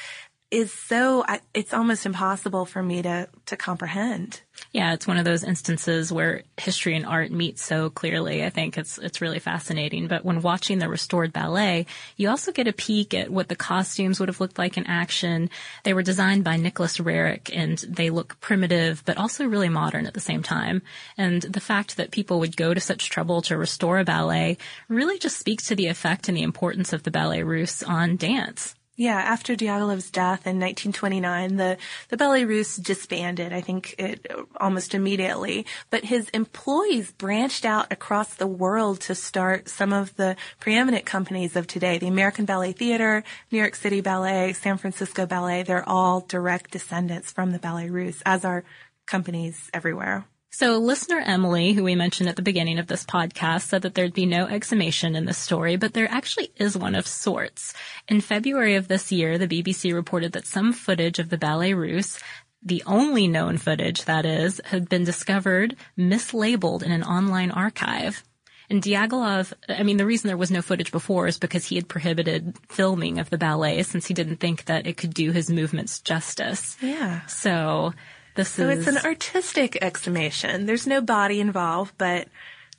is 0.51 0.73
so, 0.73 1.25
it's 1.53 1.75
almost 1.75 2.07
impossible 2.07 2.65
for 2.65 2.83
me 2.83 3.03
to, 3.03 3.29
to 3.47 3.57
comprehend. 3.57 4.41
Yeah, 4.73 4.93
it's 4.93 5.07
one 5.07 5.19
of 5.19 5.25
those 5.25 5.45
instances 5.45 6.13
where 6.13 6.43
history 6.57 6.95
and 6.97 7.07
art 7.07 7.31
meet 7.31 7.59
so 7.59 7.91
clearly. 7.91 8.45
I 8.45 8.51
think 8.51 8.77
it's 8.77 8.99
it's 8.99 9.21
really 9.21 9.39
fascinating. 9.39 10.09
But 10.09 10.25
when 10.25 10.43
watching 10.43 10.79
the 10.79 10.89
restored 10.89 11.33
ballet, 11.33 11.87
you 12.17 12.29
also 12.29 12.53
get 12.53 12.69
a 12.69 12.73
peek 12.73 13.15
at 13.15 13.31
what 13.31 13.49
the 13.49 13.57
costumes 13.57 14.21
would 14.21 14.29
have 14.29 14.41
looked 14.41 14.59
like 14.59 14.77
in 14.77 14.87
action. 14.87 15.49
They 15.85 15.95
were 15.95 16.03
designed 16.03 16.45
by 16.45 16.57
Nicholas 16.57 16.99
Roerich 16.99 17.51
and 17.55 17.79
they 17.79 18.11
look 18.11 18.41
primitive 18.41 19.03
but 19.07 19.17
also 19.17 19.47
really 19.47 19.69
modern 19.69 20.07
at 20.07 20.15
the 20.15 20.21
same 20.21 20.43
time. 20.43 20.83
And 21.17 21.43
the 21.43 21.61
fact 21.61 21.97
that 21.97 22.11
people 22.11 22.41
would 22.41 22.57
go 22.57 22.75
to 22.75 22.81
such 22.81 23.11
trouble 23.11 23.43
to 23.43 23.57
restore 23.57 23.99
a 23.99 24.05
ballet 24.05 24.59
really 24.89 25.19
just 25.19 25.39
speaks 25.39 25.69
to 25.69 25.77
the 25.77 25.87
effect 25.87 26.29
and 26.29 26.37
the 26.37 26.43
importance 26.43 26.93
of 26.93 27.05
the 27.05 27.11
ballet 27.11 27.43
russe 27.43 27.83
on 27.83 28.17
dance. 28.17 28.75
Yeah, 28.99 29.15
after 29.15 29.55
Diaghilev's 29.55 30.11
death 30.11 30.45
in 30.45 30.59
1929, 30.59 31.55
the, 31.55 31.77
the 32.09 32.17
Ballet 32.17 32.45
Russe 32.45 32.75
disbanded, 32.75 33.53
I 33.53 33.61
think 33.61 33.95
it 33.97 34.27
almost 34.61 34.93
immediately, 34.93 35.67
but 35.89 36.05
his 36.05 36.29
employees 36.31 37.13
branched 37.13 37.65
out 37.65 37.93
across 37.93 38.35
the 38.35 38.49
world 38.49 39.01
to 39.03 39.15
start 39.15 39.69
some 39.69 39.93
of 39.93 40.17
the 40.17 40.35
preeminent 40.59 41.07
companies 41.07 41.55
of 41.55 41.69
today. 41.69 41.99
The 41.99 42.09
American 42.09 42.45
Ballet 42.45 42.73
Theater, 42.73 43.23
New 43.53 43.59
York 43.59 43.77
City 43.77 44.01
Ballet, 44.01 44.53
San 44.55 44.79
Francisco 44.79 45.27
Ballet, 45.27 45.63
they're 45.63 45.89
all 45.89 46.23
direct 46.23 46.73
descendants 46.73 47.31
from 47.31 47.53
the 47.53 47.61
Ballet 47.61 47.91
Russe, 47.91 48.21
as 48.27 48.45
are 48.45 48.65
companies 49.07 49.71
everywhere. 49.73 50.27
So 50.51 50.79
listener 50.79 51.21
Emily, 51.25 51.73
who 51.73 51.85
we 51.85 51.95
mentioned 51.95 52.29
at 52.29 52.37
the 52.37 52.43
beginning 52.43 52.79
of 52.79 52.87
this 52.87 53.05
podcast, 53.05 53.63
said 53.63 53.83
that 53.83 53.95
there'd 53.95 54.15
be 54.15 54.27
no 54.27 54.47
exhumation 54.47 55.15
in 55.15 55.27
this 55.27 55.39
story, 55.39 55.77
but 55.77 55.93
there 55.93 56.11
actually 56.11 56.51
is 56.57 56.77
one 56.77 56.95
of 56.95 57.07
sorts. 57.07 57.75
In 58.09 58.21
February 58.21 58.75
of 58.75 58.89
this 58.89 59.13
year, 59.13 59.39
the 59.39 59.47
BBC 59.47 59.95
reported 59.95 60.33
that 60.33 60.47
some 60.47 60.73
footage 60.73 61.19
of 61.19 61.29
the 61.29 61.39
Ballet 61.39 61.75
Russe 61.75 62.19
the 62.63 62.83
only 62.87 63.29
known 63.29 63.57
footage, 63.57 64.05
that 64.05 64.27
is, 64.27 64.61
had 64.65 64.89
been 64.89 65.05
discovered 65.05 65.77
mislabeled 65.97 66.83
in 66.83 66.91
an 66.91 67.05
online 67.05 67.51
archive. 67.51 68.25
And 68.71 68.83
Diaghilev, 68.83 69.53
I 69.69 69.83
mean, 69.83 69.97
the 69.97 70.05
reason 70.05 70.29
there 70.29 70.37
was 70.37 70.51
no 70.51 70.61
footage 70.61 70.93
before 70.93 71.27
is 71.27 71.39
because 71.39 71.65
he 71.65 71.77
had 71.77 71.89
prohibited 71.89 72.59
filming 72.69 73.19
of 73.19 73.31
the 73.31 73.39
ballet 73.39 73.83
since 73.83 74.07
he 74.07 74.15
didn't 74.15 74.37
think 74.41 74.67
that 74.67 74.87
it 74.87 74.99
could 74.99 75.15
do 75.15 75.31
his 75.31 75.51
movements 75.51 76.01
justice. 76.01 76.77
Yeah. 76.83 77.25
So 77.27 77.95
this 78.35 78.51
so 78.51 78.69
is 78.69 78.87
it's 78.87 78.97
an 78.97 79.05
artistic 79.05 79.79
exhumation. 79.83 80.67
There's 80.67 80.87
no 80.87 81.01
body 81.01 81.41
involved, 81.41 81.95
but 81.99 82.29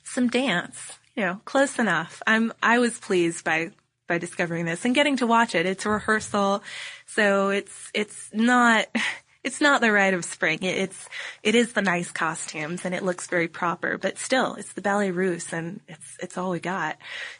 some 0.04 0.28
dance. 0.28 0.98
You 1.14 1.24
know, 1.24 1.40
close 1.44 1.78
enough. 1.78 2.22
I'm 2.26 2.52
I 2.62 2.78
was 2.78 2.98
pleased 2.98 3.44
by 3.44 3.72
by 4.06 4.18
discovering 4.18 4.64
this 4.64 4.84
and 4.84 4.94
getting 4.94 5.16
to 5.18 5.26
watch 5.26 5.54
it. 5.54 5.66
It's 5.66 5.86
a 5.86 5.90
rehearsal, 5.90 6.62
so 7.06 7.50
it's 7.50 7.90
it's 7.94 8.30
not 8.32 8.86
it's 9.44 9.60
not 9.60 9.80
the 9.80 9.92
rite 9.92 10.14
of 10.14 10.24
spring. 10.24 10.58
It, 10.62 10.78
it's 10.78 11.08
it 11.42 11.54
is 11.54 11.72
the 11.72 11.82
nice 11.82 12.10
costumes 12.10 12.84
and 12.84 12.94
it 12.94 13.02
looks 13.02 13.26
very 13.26 13.48
proper, 13.48 13.98
but 13.98 14.18
still, 14.18 14.54
it's 14.54 14.72
the 14.72 14.82
ballet 14.82 15.10
russe 15.10 15.52
and 15.52 15.80
it's 15.88 16.16
it's 16.22 16.36
all 16.38 16.50
we 16.50 16.60
got. 16.60 16.96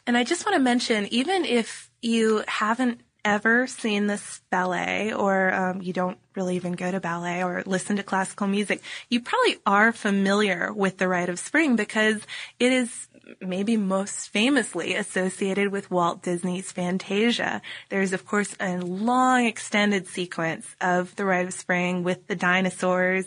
And 0.07 0.17
I 0.17 0.23
just 0.23 0.45
want 0.45 0.55
to 0.55 0.61
mention, 0.61 1.07
even 1.11 1.45
if 1.45 1.89
you 2.01 2.43
haven't 2.47 3.01
ever 3.23 3.67
seen 3.67 4.07
this 4.07 4.41
ballet 4.49 5.13
or 5.13 5.53
um, 5.53 5.81
you 5.81 5.93
don't 5.93 6.17
really 6.35 6.55
even 6.55 6.73
go 6.73 6.89
to 6.91 6.99
ballet 6.99 7.43
or 7.43 7.63
listen 7.65 7.97
to 7.97 8.03
classical 8.03 8.47
music, 8.47 8.81
you 9.09 9.21
probably 9.21 9.57
are 9.65 9.91
familiar 9.91 10.71
with 10.73 10.97
the 10.97 11.07
Rite 11.07 11.29
of 11.29 11.39
Spring 11.39 11.75
because 11.75 12.21
it 12.59 12.71
is 12.71 13.07
maybe 13.39 13.77
most 13.77 14.29
famously 14.29 14.95
associated 14.95 15.71
with 15.71 15.91
Walt 15.91 16.21
Disney's 16.21 16.71
Fantasia. 16.71 17.61
There's 17.89 18.13
of 18.13 18.25
course 18.25 18.55
a 18.59 18.77
long 18.77 19.45
extended 19.45 20.07
sequence 20.07 20.75
of 20.81 21.15
the 21.15 21.25
Rite 21.25 21.45
of 21.45 21.53
Spring 21.53 22.03
with 22.03 22.27
the 22.27 22.35
dinosaurs. 22.35 23.25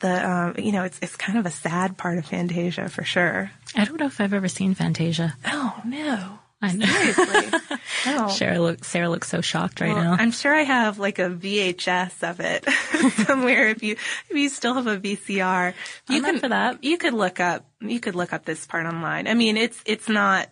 The 0.00 0.28
um, 0.28 0.54
you 0.58 0.72
know 0.72 0.84
it's 0.84 0.98
it's 1.00 1.16
kind 1.16 1.38
of 1.38 1.46
a 1.46 1.50
sad 1.50 1.96
part 1.96 2.18
of 2.18 2.26
Fantasia 2.26 2.88
for 2.88 3.04
sure. 3.04 3.50
I 3.74 3.84
don't 3.84 3.98
know 3.98 4.06
if 4.06 4.20
I've 4.20 4.34
ever 4.34 4.48
seen 4.48 4.74
Fantasia. 4.74 5.34
Oh 5.46 5.80
no. 5.84 6.38
I 6.62 6.72
know. 6.72 6.86
Seriously. 6.86 7.60
oh. 8.06 8.28
Sarah, 8.28 8.60
look, 8.60 8.84
Sarah 8.84 9.08
looks 9.08 9.28
so 9.28 9.40
shocked 9.40 9.80
right 9.80 9.92
well, 9.92 10.04
now. 10.04 10.12
I'm 10.12 10.30
sure 10.30 10.54
I 10.54 10.62
have 10.62 11.00
like 11.00 11.18
a 11.18 11.28
VHS 11.28 12.28
of 12.28 12.38
it 12.40 12.64
somewhere. 13.26 13.68
If 13.68 13.82
you 13.82 13.96
if 14.30 14.36
you 14.36 14.48
still 14.48 14.74
have 14.74 14.86
a 14.86 14.96
VCR, 14.96 15.74
you 16.08 16.16
I'm 16.18 16.24
can 16.24 16.38
for 16.38 16.48
that. 16.48 16.84
You 16.84 16.98
could 16.98 17.14
look 17.14 17.40
up 17.40 17.66
you 17.80 17.98
could 17.98 18.14
look 18.14 18.32
up 18.32 18.44
this 18.44 18.64
part 18.64 18.86
online. 18.86 19.26
I 19.26 19.34
mean, 19.34 19.56
it's 19.56 19.82
it's 19.84 20.08
not 20.08 20.48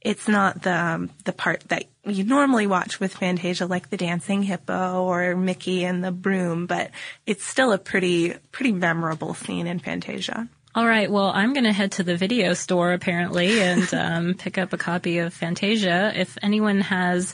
it's 0.00 0.28
not 0.28 0.62
the 0.62 0.72
um, 0.74 1.10
the 1.24 1.32
part 1.32 1.60
that 1.68 1.84
you 2.06 2.24
normally 2.24 2.66
watch 2.66 3.00
with 3.00 3.14
Fantasia, 3.14 3.66
like 3.66 3.90
the 3.90 3.96
dancing 3.96 4.42
hippo 4.42 5.02
or 5.02 5.36
Mickey 5.36 5.84
and 5.84 6.02
the 6.02 6.12
broom, 6.12 6.66
but 6.66 6.92
it's 7.26 7.44
still 7.44 7.72
a 7.72 7.78
pretty 7.78 8.34
pretty 8.52 8.72
memorable 8.72 9.34
scene 9.34 9.66
in 9.66 9.80
Fantasia. 9.80 10.48
All 10.76 10.86
right. 10.86 11.10
Well, 11.10 11.32
I'm 11.34 11.54
going 11.54 11.64
to 11.64 11.72
head 11.72 11.92
to 11.92 12.02
the 12.02 12.18
video 12.18 12.52
store 12.52 12.92
apparently 12.92 13.62
and 13.62 13.94
um, 13.94 14.34
pick 14.34 14.58
up 14.58 14.74
a 14.74 14.76
copy 14.76 15.20
of 15.20 15.32
Fantasia. 15.32 16.12
If 16.14 16.36
anyone 16.42 16.82
has 16.82 17.32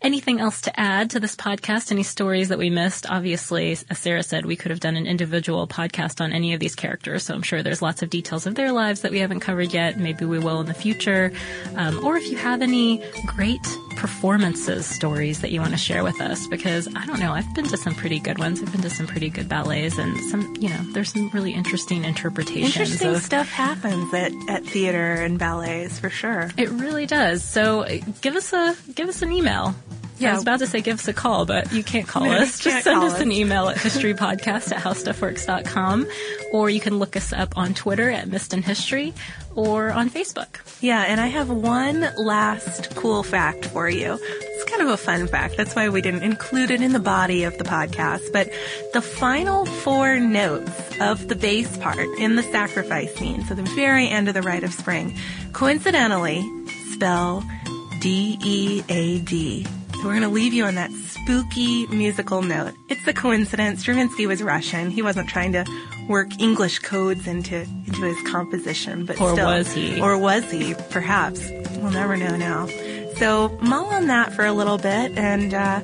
Anything 0.00 0.38
else 0.38 0.60
to 0.60 0.78
add 0.78 1.10
to 1.10 1.18
this 1.18 1.34
podcast? 1.34 1.90
Any 1.90 2.04
stories 2.04 2.50
that 2.50 2.58
we 2.58 2.70
missed? 2.70 3.10
Obviously, 3.10 3.72
as 3.90 3.98
Sarah 3.98 4.22
said, 4.22 4.46
we 4.46 4.54
could 4.54 4.70
have 4.70 4.78
done 4.78 4.94
an 4.94 5.08
individual 5.08 5.66
podcast 5.66 6.20
on 6.20 6.32
any 6.32 6.54
of 6.54 6.60
these 6.60 6.76
characters, 6.76 7.24
so 7.24 7.34
I'm 7.34 7.42
sure 7.42 7.64
there's 7.64 7.82
lots 7.82 8.00
of 8.00 8.08
details 8.08 8.46
of 8.46 8.54
their 8.54 8.70
lives 8.70 9.00
that 9.00 9.10
we 9.10 9.18
haven't 9.18 9.40
covered 9.40 9.74
yet. 9.74 9.98
Maybe 9.98 10.24
we 10.24 10.38
will 10.38 10.60
in 10.60 10.66
the 10.66 10.74
future. 10.74 11.32
Um, 11.74 12.04
or 12.06 12.16
if 12.16 12.30
you 12.30 12.36
have 12.36 12.62
any 12.62 13.02
great 13.26 13.60
performances 13.96 14.86
stories 14.86 15.40
that 15.40 15.50
you 15.50 15.60
want 15.60 15.72
to 15.72 15.76
share 15.76 16.04
with 16.04 16.20
us, 16.20 16.46
because 16.46 16.86
I 16.94 17.04
don't 17.04 17.18
know, 17.18 17.32
I've 17.32 17.52
been 17.56 17.66
to 17.66 17.76
some 17.76 17.96
pretty 17.96 18.20
good 18.20 18.38
ones. 18.38 18.62
I've 18.62 18.70
been 18.70 18.82
to 18.82 18.90
some 18.90 19.08
pretty 19.08 19.30
good 19.30 19.48
ballets, 19.48 19.98
and 19.98 20.16
some, 20.30 20.54
you 20.60 20.68
know, 20.68 20.92
there's 20.92 21.12
some 21.12 21.28
really 21.30 21.54
interesting 21.54 22.04
interpretations. 22.04 22.76
Interesting 22.76 23.14
of, 23.16 23.22
stuff 23.22 23.48
happens 23.48 24.14
at, 24.14 24.30
at 24.48 24.64
theater 24.64 25.14
and 25.14 25.40
ballets 25.40 25.98
for 25.98 26.08
sure. 26.08 26.52
It 26.56 26.70
really 26.70 27.06
does. 27.06 27.42
So 27.42 27.84
give 28.20 28.36
us 28.36 28.52
a 28.52 28.76
give 28.94 29.08
us 29.08 29.22
an 29.22 29.32
email. 29.32 29.74
Yeah. 30.18 30.30
I 30.30 30.32
was 30.34 30.42
about 30.42 30.58
to 30.60 30.66
say 30.66 30.80
give 30.80 30.98
us 30.98 31.08
a 31.08 31.12
call, 31.12 31.46
but 31.46 31.72
you 31.72 31.82
can't 31.84 32.06
call 32.08 32.24
No, 32.24 32.32
us. 32.32 32.58
Just 32.60 32.64
can't 32.64 32.84
send 32.84 33.02
us 33.04 33.14
us. 33.14 33.20
an 33.20 33.32
email 33.32 33.68
at 33.68 33.76
historypodcast 33.76 34.72
at 34.72 34.82
howstuffworks.com 34.82 36.06
or 36.52 36.70
you 36.70 36.80
can 36.80 36.98
look 36.98 37.16
us 37.16 37.32
up 37.32 37.56
on 37.56 37.74
Twitter 37.74 38.10
at 38.10 38.28
Missed 38.28 38.52
in 38.54 38.62
History 38.62 39.14
or 39.54 39.90
on 39.92 40.10
Facebook. 40.10 40.60
Yeah, 40.80 41.02
and 41.02 41.20
I 41.20 41.26
have 41.26 41.50
one 41.50 42.08
last 42.16 42.94
cool 42.96 43.22
fact 43.22 43.66
for 43.66 43.88
you. 43.88 44.18
It's 44.22 44.64
kind 44.70 44.82
of 44.82 44.88
a 44.88 44.96
fun 44.96 45.26
fact. 45.26 45.56
That's 45.56 45.74
why 45.74 45.88
we 45.88 46.00
didn't 46.00 46.22
include 46.22 46.70
it 46.70 46.80
in 46.82 46.92
the 46.92 46.98
body 47.00 47.44
of 47.44 47.56
the 47.58 47.64
podcast. 47.64 48.32
But 48.32 48.50
the 48.92 49.00
final 49.02 49.66
four 49.66 50.18
notes 50.18 50.70
of 51.00 51.28
the 51.28 51.34
bass 51.36 51.76
part 51.78 52.06
in 52.18 52.36
the 52.36 52.42
sacrifice 52.42 53.14
scene, 53.14 53.44
so 53.44 53.54
the 53.54 53.62
very 53.62 54.08
end 54.08 54.28
of 54.28 54.34
the 54.34 54.42
Rite 54.42 54.64
of 54.64 54.72
Spring, 54.72 55.16
coincidentally 55.52 56.44
spell 56.92 57.44
D-E-A-D. 58.00 59.66
So 60.00 60.04
we're 60.04 60.12
going 60.12 60.22
to 60.22 60.28
leave 60.28 60.52
you 60.54 60.64
on 60.64 60.76
that 60.76 60.92
spooky 60.92 61.86
musical 61.88 62.40
note. 62.42 62.74
It's 62.88 63.04
a 63.06 63.12
coincidence. 63.12 63.80
Stravinsky 63.80 64.26
was 64.26 64.42
Russian. 64.42 64.90
He 64.90 65.02
wasn't 65.02 65.28
trying 65.28 65.52
to 65.52 65.64
work 66.08 66.28
English 66.40 66.78
codes 66.80 67.26
into 67.26 67.62
into 67.62 68.02
his 68.02 68.16
composition, 68.30 69.04
but 69.04 69.20
Or 69.20 69.32
still, 69.32 69.46
was 69.46 69.72
he? 69.72 70.00
Or 70.00 70.16
was 70.16 70.48
he? 70.50 70.74
Perhaps 70.90 71.50
we'll 71.78 71.90
never 71.90 72.16
know 72.16 72.36
now. 72.36 72.66
So 73.16 73.48
mull 73.60 73.86
on 73.86 74.06
that 74.06 74.32
for 74.32 74.46
a 74.46 74.52
little 74.52 74.78
bit 74.78 75.18
and. 75.18 75.52
Uh, 75.54 75.80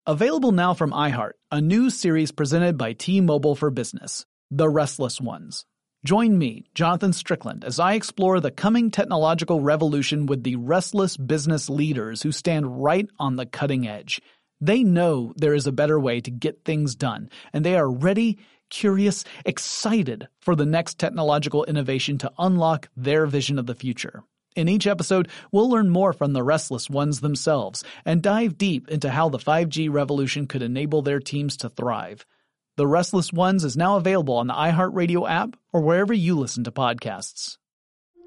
Available 0.06 0.52
now 0.52 0.74
from 0.74 0.92
iHeart, 0.92 1.32
a 1.50 1.60
new 1.60 1.90
series 1.90 2.30
presented 2.30 2.78
by 2.78 2.92
T-Mobile 2.92 3.56
for 3.56 3.70
Business, 3.72 4.26
The 4.52 4.68
Restless 4.68 5.20
Ones. 5.20 5.64
Join 6.04 6.36
me, 6.36 6.64
Jonathan 6.74 7.12
Strickland, 7.12 7.64
as 7.64 7.78
I 7.78 7.94
explore 7.94 8.40
the 8.40 8.50
coming 8.50 8.90
technological 8.90 9.60
revolution 9.60 10.26
with 10.26 10.42
the 10.42 10.56
restless 10.56 11.16
business 11.16 11.70
leaders 11.70 12.22
who 12.22 12.32
stand 12.32 12.82
right 12.82 13.08
on 13.20 13.36
the 13.36 13.46
cutting 13.46 13.86
edge. 13.86 14.20
They 14.60 14.82
know 14.82 15.32
there 15.36 15.54
is 15.54 15.68
a 15.68 15.72
better 15.72 16.00
way 16.00 16.20
to 16.20 16.30
get 16.32 16.64
things 16.64 16.96
done, 16.96 17.30
and 17.52 17.64
they 17.64 17.76
are 17.76 17.88
ready, 17.88 18.38
curious, 18.68 19.24
excited 19.46 20.26
for 20.40 20.56
the 20.56 20.66
next 20.66 20.98
technological 20.98 21.62
innovation 21.66 22.18
to 22.18 22.32
unlock 22.36 22.88
their 22.96 23.26
vision 23.26 23.56
of 23.56 23.66
the 23.66 23.76
future. 23.76 24.24
In 24.56 24.68
each 24.68 24.88
episode, 24.88 25.28
we'll 25.52 25.70
learn 25.70 25.88
more 25.88 26.12
from 26.12 26.32
the 26.32 26.42
restless 26.42 26.90
ones 26.90 27.20
themselves 27.20 27.84
and 28.04 28.20
dive 28.20 28.58
deep 28.58 28.88
into 28.88 29.08
how 29.08 29.28
the 29.28 29.38
5G 29.38 29.88
revolution 29.88 30.48
could 30.48 30.62
enable 30.62 31.02
their 31.02 31.20
teams 31.20 31.56
to 31.58 31.68
thrive. 31.68 32.26
The 32.76 32.86
Restless 32.86 33.30
Ones 33.34 33.64
is 33.64 33.76
now 33.76 33.98
available 33.98 34.36
on 34.36 34.46
the 34.46 34.54
iHeartRadio 34.54 35.28
app 35.28 35.56
or 35.74 35.82
wherever 35.82 36.14
you 36.14 36.38
listen 36.38 36.64
to 36.64 36.72
podcasts. 36.72 37.58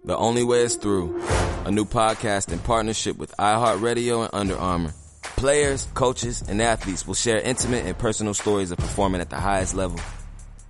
The 0.03 0.15
Only 0.15 0.43
Way 0.43 0.61
is 0.61 0.75
Through, 0.75 1.19
a 1.65 1.71
new 1.71 1.83
podcast 1.83 2.53
in 2.53 2.59
partnership 2.59 3.17
with 3.17 3.33
iHeartRadio 3.39 4.25
and 4.25 4.29
Under 4.33 4.55
Armour. 4.55 4.93
Players, 5.35 5.87
coaches, 5.95 6.43
and 6.47 6.61
athletes 6.61 7.07
will 7.07 7.15
share 7.15 7.39
intimate 7.39 7.87
and 7.87 7.97
personal 7.97 8.35
stories 8.35 8.69
of 8.69 8.77
performing 8.77 9.19
at 9.19 9.31
the 9.31 9.39
highest 9.39 9.73
level. 9.73 9.99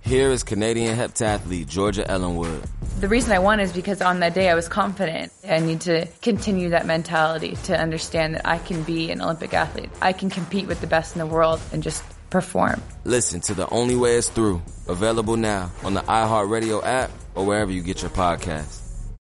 Here 0.00 0.30
is 0.30 0.42
Canadian 0.42 0.96
heptathlete 0.96 1.68
Georgia 1.68 2.10
Ellenwood. 2.10 2.62
The 3.00 3.08
reason 3.08 3.32
I 3.32 3.40
won 3.40 3.60
is 3.60 3.74
because 3.74 4.00
on 4.00 4.20
that 4.20 4.32
day 4.32 4.48
I 4.48 4.54
was 4.54 4.68
confident. 4.68 5.34
I 5.46 5.58
need 5.58 5.82
to 5.82 6.06
continue 6.22 6.70
that 6.70 6.86
mentality 6.86 7.56
to 7.64 7.78
understand 7.78 8.36
that 8.36 8.46
I 8.46 8.56
can 8.56 8.84
be 8.84 9.10
an 9.10 9.20
Olympic 9.20 9.52
athlete. 9.52 9.90
I 10.00 10.14
can 10.14 10.30
compete 10.30 10.66
with 10.66 10.80
the 10.80 10.86
best 10.86 11.14
in 11.14 11.18
the 11.18 11.26
world 11.26 11.60
and 11.74 11.82
just 11.82 12.02
perform. 12.30 12.82
Listen 13.04 13.40
to 13.42 13.54
The 13.54 13.68
Only 13.70 13.96
Way 13.96 14.16
is 14.16 14.28
Through, 14.28 14.62
available 14.88 15.36
now 15.36 15.70
on 15.82 15.94
the 15.94 16.00
iHeartRadio 16.00 16.84
app 16.84 17.10
or 17.34 17.44
wherever 17.44 17.72
you 17.72 17.82
get 17.82 18.02
your 18.02 18.10
podcasts. 18.10 18.85